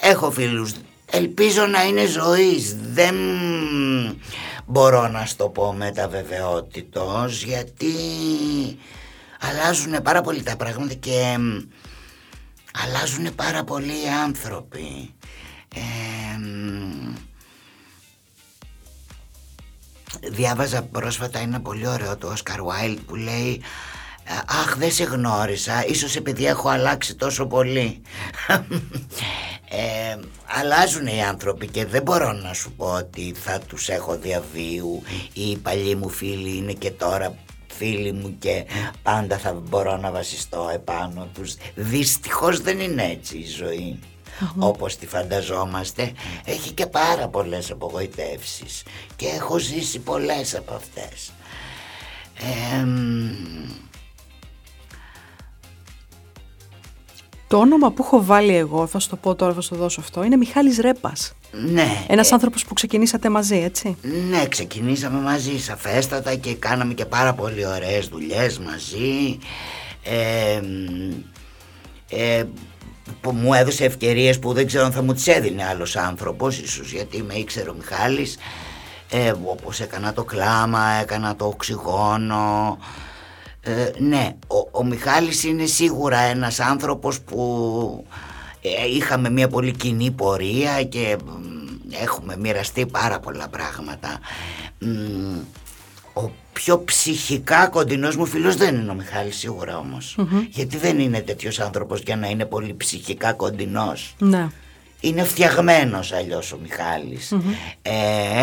[0.00, 0.72] έχω φίλους,
[1.10, 3.14] ελπίζω να είναι ζωής, δεν
[4.66, 7.94] μπορώ να στο πω με τα βεβαιότητος γιατί
[9.40, 11.36] αλλάζουν πάρα πολύ τα πράγματα και
[12.84, 15.14] αλλάζουν πάρα πολύ οι άνθρωποι.
[15.74, 15.80] Ε,
[20.22, 23.62] Διάβαζα πρόσφατα ένα πολύ ωραίο του Όσκαρ Βάιλτ που λέει
[24.46, 28.02] Αχ δεν σε γνώρισα Ίσως επειδή έχω αλλάξει τόσο πολύ
[29.68, 35.02] ε, Αλλάζουν οι άνθρωποι και δεν μπορώ να σου πω ότι θα τους έχω διαβίου
[35.32, 37.34] Οι παλιοί μου φίλοι είναι και τώρα
[37.76, 38.64] φίλοι μου και
[39.02, 41.54] πάντα θα μπορώ να βασιστώ επάνω τους.
[41.74, 43.98] Δυστυχώς δεν είναι έτσι η ζωή
[44.58, 46.12] όπως τη φανταζόμαστε
[46.44, 48.82] έχει και πάρα πολλές απογοητεύσεις
[49.16, 51.32] και έχω ζήσει πολλές από αυτές
[57.54, 60.00] Το όνομα που έχω βάλει εγώ, θα σου το πω τώρα, θα σου το δώσω
[60.00, 61.34] αυτό, είναι Μιχάλης Ρέπας.
[61.52, 62.04] Ναι.
[62.08, 63.96] Ένας ε, άνθρωπος που ξεκινήσατε μαζί, έτσι.
[64.30, 69.38] Ναι, ξεκινήσαμε μαζί, σαφέστατα και κάναμε και πάρα πολύ ωραίες δουλειές μαζί.
[70.02, 70.60] Ε,
[72.08, 72.44] ε,
[73.20, 76.92] που μου έδωσε ευκαιρίες που δεν ξέρω αν θα μου τις έδινε άλλος άνθρωπος ίσως
[76.92, 78.36] γιατί με ήξερε ο Μιχάλης.
[79.10, 82.78] Ε, όπως έκανα το κλάμα, έκανα το οξυγόνο.
[83.60, 88.06] Ε, ναι, ο, ο Μιχάλης είναι σίγουρα ένας άνθρωπος που
[88.60, 91.16] ε, είχαμε μια πολύ κοινή πορεία και
[92.02, 94.18] έχουμε μοιραστεί πάρα πολλά πράγματα.
[96.12, 100.16] Ο πιο ψυχικά κοντινός μου φίλος δεν είναι ο Μιχάλης σίγουρα όμως.
[100.50, 104.14] Γιατί δεν είναι τέτοιος άνθρωπος για να είναι πολύ ψυχικά κοντινός.
[104.18, 104.48] Ναι.
[105.00, 107.32] είναι φτιαγμένος αλλιώς ο μιχαλης
[107.82, 107.90] ε,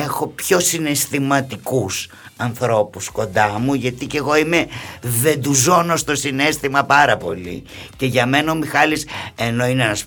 [0.04, 4.66] έχω πιο συναισθηματικούς ανθρώπους κοντά μου γιατί και εγώ είμαι
[5.02, 7.64] βεντουζώνω στο συνέστημα πάρα πολύ.
[7.98, 10.06] Και για μένα ο Μιχάλης ενώ είναι ένας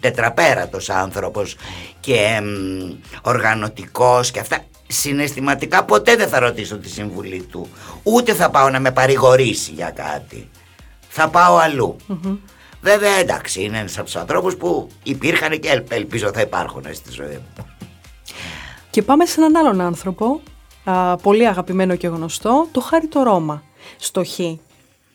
[0.00, 1.56] τετραπέρατος άνθρωπος
[2.00, 2.46] και εμ,
[3.22, 4.58] οργανωτικός και αυτά
[4.92, 7.68] συναισθηματικά ποτέ δεν θα ρωτήσω τη συμβουλή του
[8.02, 10.50] ούτε θα πάω να με παρηγορήσει για κάτι
[11.08, 11.58] θα πάω
[12.82, 17.34] Βέβαια εντάξει είναι ένας από τους ανθρώπους που υπήρχαν και ελπίζω θα υπάρχουν στη ζωή
[17.56, 17.66] μου.
[18.90, 20.40] Και πάμε σε έναν άλλον άνθρωπο,
[20.84, 23.62] α, πολύ αγαπημένο και γνωστό, το Χάρη το Ρώμα,
[23.98, 24.38] στο Χ.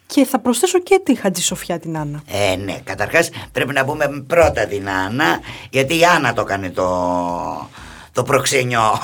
[0.05, 2.21] Και θα προσθέσω και τη Χατζη Σοφιά την Άννα.
[2.27, 6.87] Ε, ναι, καταρχάς πρέπει να πούμε πρώτα την Άννα, γιατί η Άννα το έκανε το,
[8.17, 8.99] το προξενιό.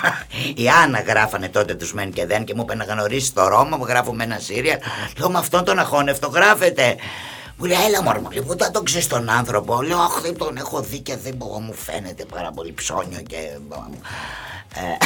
[0.64, 3.76] η Άννα γράφανε τότε τους μεν και δεν και μου είπε να γνωρίσει το Ρώμα,
[3.76, 4.78] μου γράφουμε ένα Σύρια.
[5.18, 6.96] Λέω με αυτόν τον αχώνευτο γράφεται.
[7.56, 9.82] Μου λέει, έλα μωρό μου, λοιπόν, δεν τον ξέρει τον άνθρωπο.
[9.82, 13.36] Λέω, Αχ, δεν τον έχω δει και δεν μπορώ, μου φαίνεται πάρα πολύ ψώνιο και.
[14.76, 14.96] Ε,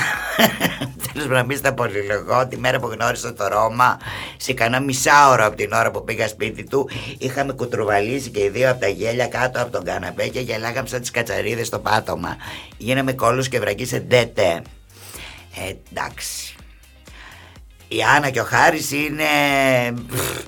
[1.12, 3.98] Θέλω να μην στα πολύ λεγό, τη μέρα που γνώρισα το Ρώμα,
[4.36, 8.70] σε κανένα μισάωρο από την ώρα που πήγα σπίτι του, είχαμε κουτρουβαλίσει και οι δύο
[8.70, 12.36] από τα γέλια κάτω από τον καναπέ και γελάγαμε σαν τις κατσαρίδες στο πάτωμα.
[12.76, 14.62] Γίναμε κόλλους και βρακί σε ντέτε.
[15.54, 16.54] Ε, εντάξει.
[17.88, 19.24] Η Άννα και ο Χάρης είναι...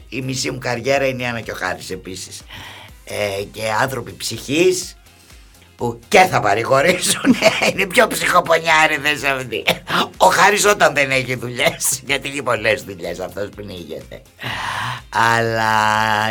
[0.08, 2.42] Η μισή μου καριέρα είναι η Άννα και ο Χάρης επίσης.
[3.04, 4.96] Ε, και άνθρωποι ψυχής
[5.82, 7.36] που και θα παρηγορήσουν.
[7.72, 9.64] Είναι πιο ψυχοπονιάριδες αυτοί.
[10.16, 14.22] Ο Χάρης όταν δεν έχει δουλειές γιατί έχει πολλές δουλειές αυτός πνίγεται.
[15.08, 15.72] Αλλά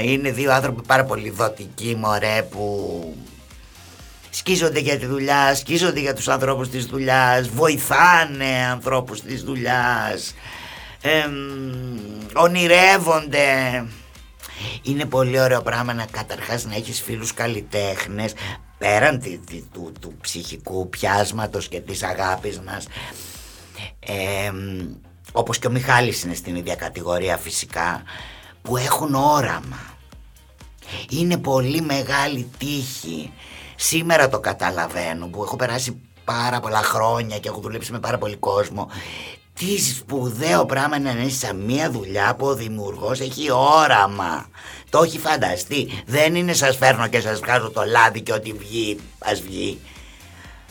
[0.03, 3.15] είναι δύο άνθρωποι πάρα πολύ δοτικοί μωρέ που
[4.29, 10.35] σκίζονται για τη δουλειά σκίζονται για τους ανθρώπους της δουλειάς βοηθάνε ανθρώπους της δουλειάς
[11.01, 11.25] ε,
[12.33, 13.85] ονειρεύονται.
[14.81, 18.33] Είναι πολύ ωραίο πράγμα να καταρχάς να έχεις φίλους καλλιτέχνες
[18.81, 19.21] πέραν
[19.73, 22.87] του, του, ψυχικού πιάσματος και της αγάπης μας
[23.99, 24.51] ε,
[25.31, 28.03] όπως και ο Μιχάλης είναι στην ίδια κατηγορία φυσικά
[28.61, 29.97] που έχουν όραμα.
[31.09, 33.33] Είναι πολύ μεγάλη τύχη.
[33.75, 38.35] Σήμερα το καταλαβαίνω που έχω περάσει πάρα πολλά χρόνια και έχω δουλέψει με πάρα πολύ
[38.35, 38.89] κόσμο
[39.53, 44.49] τι σπουδαίο πράγμα να είναι σε μία δουλειά που ο δημιουργός έχει όραμα.
[44.89, 46.03] Το έχει φανταστεί.
[46.05, 49.79] Δεν είναι σας φέρνω και σας βγάζω το λάδι και ό,τι βγει ας βγει.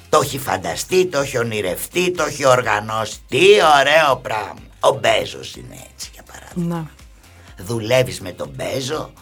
[0.08, 3.18] Το έχει φανταστεί, το έχει ονειρευτεί, το έχει οργανώσει.
[3.28, 3.44] Τι
[3.80, 4.60] ωραίο πράγμα.
[4.80, 6.74] Ο Μπέζος είναι έτσι για παράδειγμα.
[6.76, 7.64] Να.
[7.64, 9.12] Δουλεύεις με τον Μπέζο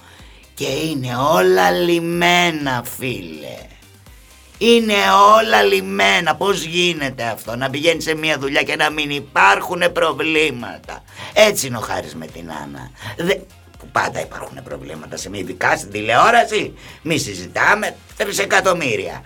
[0.54, 3.56] και είναι όλα λιμένα φίλε.
[4.58, 4.94] Είναι
[5.36, 6.34] όλα λιμένα.
[6.36, 11.02] Πώς γίνεται αυτό να πηγαίνεις σε μια δουλειά και να μην υπάρχουν προβλήματα.
[11.34, 12.90] Έτσι είναι ο Χάρης με την Άννα.
[13.92, 16.74] Πάντα υπάρχουν προβλήματα σε μια ειδικά στην τηλεόραση.
[17.02, 17.96] Μη συζητάμε.
[18.16, 19.22] Τρισεκατομμύρια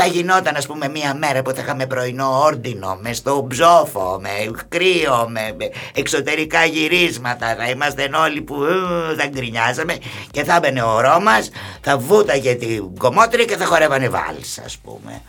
[0.00, 4.50] θα γινόταν ας πούμε μία μέρα που θα είχαμε πρωινό όρντινο με στο ψόφο, με
[4.68, 5.56] κρύο, με
[5.94, 9.98] εξωτερικά γυρίσματα θα είμαστε όλοι που ε, θα γκρινιάζαμε
[10.30, 15.22] και θα έμπαινε ο Ρώμας, θα βούταγε την κομμότρια και θα χορεύανε βάλς ας πούμε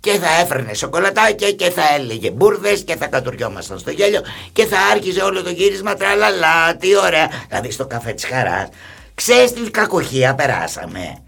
[0.00, 4.20] και θα έφερνε σοκολατάκια και θα έλεγε μπουρδες και θα κατουριόμασταν στο γέλιο
[4.52, 8.68] και θα άρχιζε όλο το γύρισμα τραλαλά, τι ωραία, δηλαδή στο καφέ της χαράς.
[9.14, 11.23] Ξέρεις τι κακοχία περάσαμε.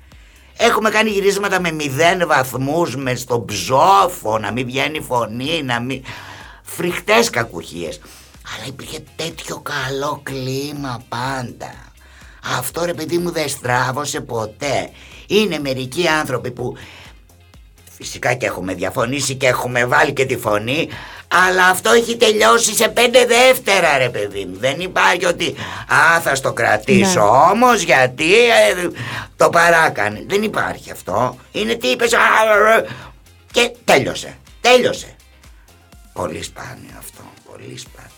[0.56, 6.02] Έχουμε κάνει γυρίσματα με μηδέν βαθμούς, με στον ψόφο, να μην βγαίνει φωνή, να μην...
[6.62, 8.00] Φρικτές κακουχίες.
[8.56, 11.74] Αλλά υπήρχε τέτοιο καλό κλίμα πάντα.
[12.58, 14.90] Αυτό ρε παιδί μου δεν στράβωσε ποτέ.
[15.26, 16.76] Είναι μερικοί άνθρωποι που
[17.96, 20.88] Φυσικά και έχουμε διαφωνήσει και έχουμε βάλει και τη φωνή
[21.28, 24.56] αλλά αυτό έχει τελειώσει σε πέντε δεύτερα ρε παιδί μου.
[24.58, 25.54] Δεν υπάρχει ότι
[25.88, 27.50] α θα στο κρατήσω ναι.
[27.52, 28.88] όμως γιατί ε,
[29.36, 30.24] το παράκανε.
[30.28, 31.36] Δεν υπάρχει αυτό.
[31.52, 32.14] Είναι τι είπες
[33.52, 34.36] και τέλειωσε.
[34.60, 35.16] Τέλειωσε.
[36.12, 37.22] Πολύ σπάνιο αυτό.
[37.50, 38.10] Πολύ σπάνιο.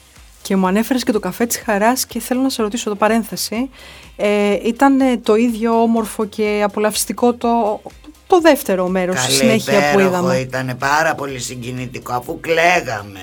[0.42, 3.70] Και μου ανέφερες και το καφέ της χαράς και θέλω να σε ρωτήσω το παρένθεση.
[4.16, 7.80] Ε, ήταν το ίδιο όμορφο και απολαυστικό το,
[8.28, 10.36] το δεύτερο μέρος στη συνέχεια που είδαμε.
[10.36, 13.20] ήταν πάρα πολύ συγκινητικό αφού κλαίγαμε.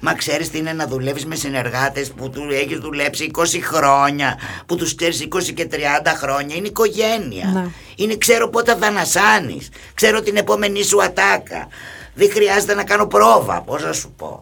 [0.00, 4.76] Μα ξέρεις τι είναι να δουλεύεις με συνεργάτες που του έχεις δουλέψει 20 χρόνια, που
[4.76, 5.76] τους ξέρεις 20 και 30
[6.16, 6.56] χρόνια.
[6.56, 7.50] Είναι οικογένεια.
[7.54, 7.68] Ναι.
[7.96, 9.68] Είναι ξέρω πότε θα ανασάνεις.
[9.94, 11.68] Ξέρω την επόμενη σου ατάκα.
[12.14, 13.60] Δεν χρειάζεται να κάνω πρόβα.
[13.62, 14.40] Πώς να σου πω.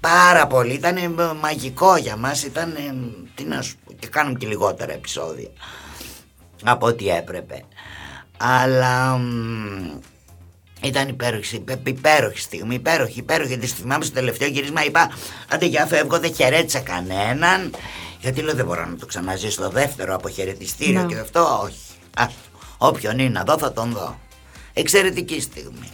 [0.00, 0.72] Πάρα πολύ.
[0.72, 0.96] Ήταν
[1.40, 2.42] μαγικό για μας.
[2.42, 2.76] Ήταν.
[3.34, 3.92] Τι να σου πω.
[3.98, 5.48] Και κάνουμε και λιγότερα επεισόδια
[6.64, 7.64] από ό,τι έπρεπε
[8.38, 9.20] αλλά
[10.80, 13.58] ήταν υπέροχη, υπέροχη στιγμή, υπέροχη, υπέροχη.
[13.58, 14.84] Τη θυμάμαι στο τελευταίο γύρισμα.
[14.84, 15.10] Είπα:
[15.48, 17.74] Άντε, για φεύγω, δεν χαιρέτησα κανέναν.
[18.20, 21.06] Γιατί λέω: Δεν μπορώ να το ξαναζήσω στο δεύτερο αποχαιρετιστήριο ναι.
[21.06, 21.78] και αυτό, όχι.
[22.16, 22.26] Α,
[22.78, 24.18] Όποιον είναι να δω θα τον δω.
[24.78, 25.88] Εξαιρετική στιγμή.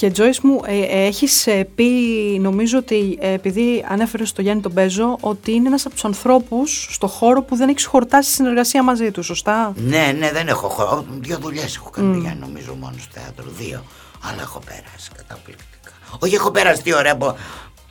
[0.00, 1.84] Και Τζόις μου, ε, ε, έχεις ε, πει,
[2.40, 6.88] νομίζω ότι ε, επειδή ανέφερες στο Γιάννη τον Πέζο, ότι είναι ένας από τους ανθρώπους
[6.90, 11.04] στο χώρο που δεν έχεις χορτάσει συνεργασία μαζί του, σωστά; Ναι, ναι, δεν έχω χώρο.
[11.20, 12.20] Δύο δουλειές έχω κάνει, mm.
[12.20, 13.44] Γιάννη, νομίζω μόνο στο θέατρο.
[13.58, 13.84] Δύο.
[14.20, 15.92] Αλλά έχω πέρασει καταπληκτικά.
[16.18, 17.36] Όχι, έχω πέρασει τι ωραία που...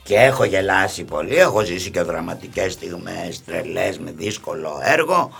[0.02, 5.30] Και έχω γελάσει πολύ, έχω ζήσει και δραματικές στιγμές, τρελές με δύσκολο έργο.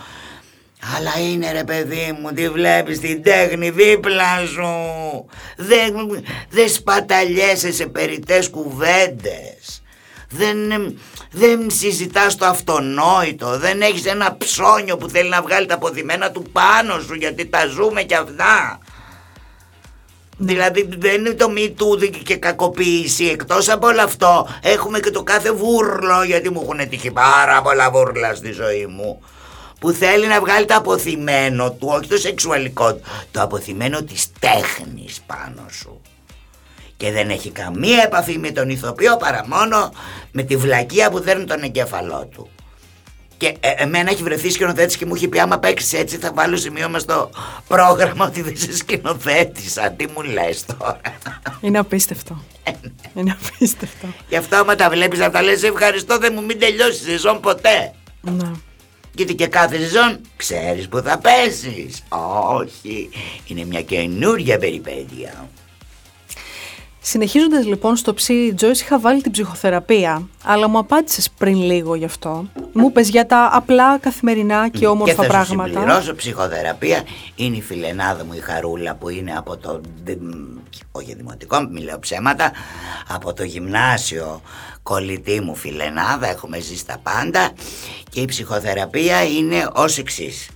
[0.96, 4.70] Αλλά είναι ρε παιδί μου, τι βλέπεις την τέχνη δίπλα σου.
[5.56, 9.82] Δεν, δεν σπαταλιέσαι σε περιττές κουβέντες.
[10.30, 10.56] Δεν,
[11.30, 13.58] δεν συζητάς το αυτονόητο.
[13.58, 17.66] Δεν έχεις ένα ψώνιο που θέλει να βγάλει τα αποθυμένα του πάνω σου γιατί τα
[17.66, 18.78] ζούμε κι αυτά.
[20.36, 23.24] Δηλαδή δεν είναι το μη τούδι και κακοποίηση.
[23.24, 27.90] Εκτός από όλο αυτό έχουμε και το κάθε βούρλο γιατί μου έχουν τύχει πάρα πολλά
[27.90, 29.22] βούρλα στη ζωή μου
[29.80, 33.00] που θέλει να βγάλει το αποθυμένο του, όχι το σεξουαλικό του,
[33.30, 36.00] το αποθυμένο της τέχνης πάνω σου.
[36.96, 39.92] Και δεν έχει καμία επαφή με τον ηθοποιό παρά μόνο
[40.32, 42.50] με τη βλακεία που δέρνει τον εγκέφαλό του.
[43.36, 46.56] Και ε, εμένα έχει βρεθεί σκηνοθέτης και μου έχει πει: Άμα παίξεις έτσι, θα βάλω
[46.56, 47.30] σημείωμα στο
[47.68, 49.90] πρόγραμμα ότι δεν σε σκηνοθέτησα.
[49.90, 51.00] Τι μου λες τώρα.
[51.60, 52.42] Είναι απίστευτο.
[52.62, 52.90] Ε, ναι.
[53.14, 54.06] Είναι απίστευτο.
[54.28, 57.40] Γι' αυτό, άμα τα βλέπεις, να τα λες: Ευχαριστώ, δεν μου μην τελειώσεις η σεζόν
[57.40, 57.92] ποτέ.
[58.20, 58.50] Ναι.
[59.14, 62.02] Γιατί και κάθε σεζόν ξέρεις που θα πέσεις.
[62.60, 63.10] Όχι,
[63.46, 65.48] είναι μια καινούρια περιπέτεια.
[67.02, 72.04] Συνεχίζοντας λοιπόν στο ψή Joyce είχα βάλει την ψυχοθεραπεία, αλλά μου απάντησες πριν λίγο γι'
[72.04, 72.46] αυτό.
[72.72, 75.68] Μου πες για τα απλά καθημερινά και όμορφα και θα πράγματα.
[75.68, 77.02] Και θα συμπληρώσω ψυχοθεραπεία.
[77.34, 79.80] Είναι η φιλενάδα μου η Χαρούλα που είναι από το,
[80.92, 82.52] όχι δημοτικό, μην λέω ψέματα,
[83.08, 84.40] από το γυμνάσιο
[84.82, 87.52] κολλητή μου φιλενάδα, έχουμε ζήσει τα πάντα
[88.10, 90.48] και η ψυχοθεραπεία είναι ως εξής.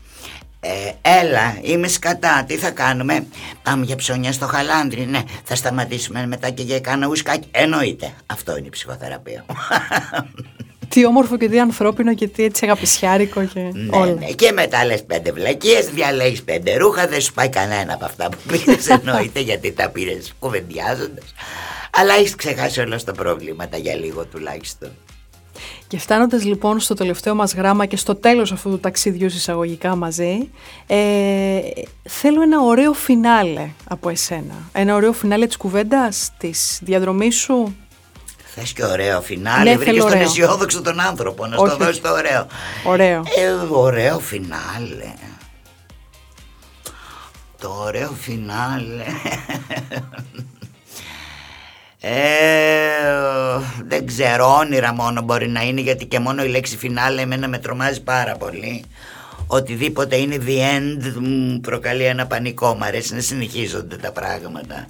[0.61, 3.27] Ε, έλα, είμαι σκατά, τι θα κάνουμε;
[3.63, 5.23] Πάμε για ψώνια στο χαλάντρι, ναι.
[5.45, 7.49] Θα σταματήσουμε μετά και για κάνα ουσκάκι.
[7.51, 8.15] Εννοείται.
[8.27, 9.45] Αυτό είναι η ψυχοθεραπεία.
[10.89, 14.13] Τι όμορφο και τι ανθρώπινο και τι έτσι αγαπησιάρικο και ναι, όλα.
[14.13, 14.27] Ναι.
[14.27, 18.39] Και μετά λες πέντε βλακίες, διαλέγεις πέντε ρούχα, δεν σου πάει κανένα από αυτά που
[18.47, 18.89] πήρες.
[19.05, 21.35] εννοείται γιατί τα πήρες κουβεντιάζοντας.
[21.97, 24.91] Αλλά έχεις ξεχάσει όλα τα προβλήματα για λίγο τουλάχιστον.
[25.87, 30.51] Και φτάνοντας λοιπόν στο τελευταίο μας γράμμα και στο τέλος αυτού του ταξίδιου εισαγωγικά μαζί,
[30.87, 31.59] ε,
[32.03, 34.55] θέλω ένα ωραίο φινάλε από εσένα.
[34.73, 37.77] Ένα ωραίο φινάλε της κουβέντας, της διαδρομής σου.
[38.55, 42.47] Θες και ωραίο φινάλε, ναι, βρήκες τον αισιόδοξο τον άνθρωπο, να στο δώσεις το ωραίο.
[42.85, 43.23] Ωραίο.
[43.37, 45.15] Ε, ωραίο φινάλε.
[47.59, 49.05] Το ωραίο φινάλε.
[52.07, 57.49] Ε, δεν ξέρω, όνειρα μόνο μπορεί να είναι γιατί και μόνο η λέξη φινάλε εμένα
[57.49, 58.85] με τρομάζει πάρα πολύ.
[59.47, 64.87] Οτιδήποτε είναι the end μου προκαλεί ένα πανικό, μου αρέσει να συνεχίζονται τα πράγματα.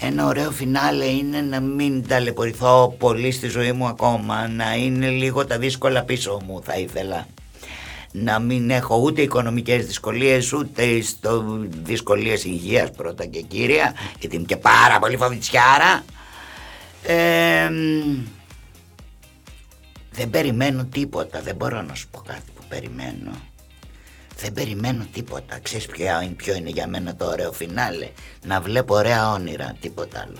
[0.00, 5.46] ένα ωραίο φινάλε είναι να μην ταλαιπωρηθώ πολύ στη ζωή μου ακόμα, να είναι λίγο
[5.46, 7.26] τα δύσκολα πίσω μου θα ήθελα
[8.22, 11.44] να μην έχω ούτε οικονομικές δυσκολίες ούτε στο
[11.82, 16.04] δυσκολίες υγείας πρώτα και κύρια γιατί είμαι και πάρα πολύ φοβητσιάρα.
[17.02, 17.70] Ε,
[20.10, 21.40] δεν περιμένω τίποτα.
[21.40, 23.30] Δεν μπορώ να σου πω κάτι που περιμένω.
[24.36, 25.58] Δεν περιμένω τίποτα.
[25.62, 28.08] Ξέρεις ποιο είναι, ποιο είναι για μένα το ωραίο φινάλε;
[28.44, 30.38] Να βλέπω ωραία όνειρα τίποτα άλλο.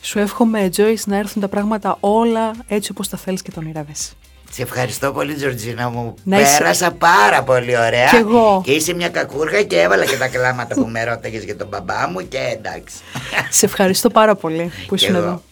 [0.00, 4.12] Σου εύχομαι Joyce να έρθουν τα πράγματα όλα έτσι όπως τα θέλεις και τον ονειρεύεσαι
[4.54, 6.14] σε ευχαριστώ πολύ Τζορτζίνα μου.
[6.24, 8.08] Να Πέρασα πάρα πολύ ωραία.
[8.10, 8.62] Και εγώ.
[8.64, 12.08] Και είσαι μια κακούργα και έβαλα και τα κλάματα που με ρώταγες για τον μπαμπά
[12.08, 12.96] μου και εντάξει.
[13.50, 15.42] Σε ευχαριστώ πάρα πολύ που ήσουν εδώ.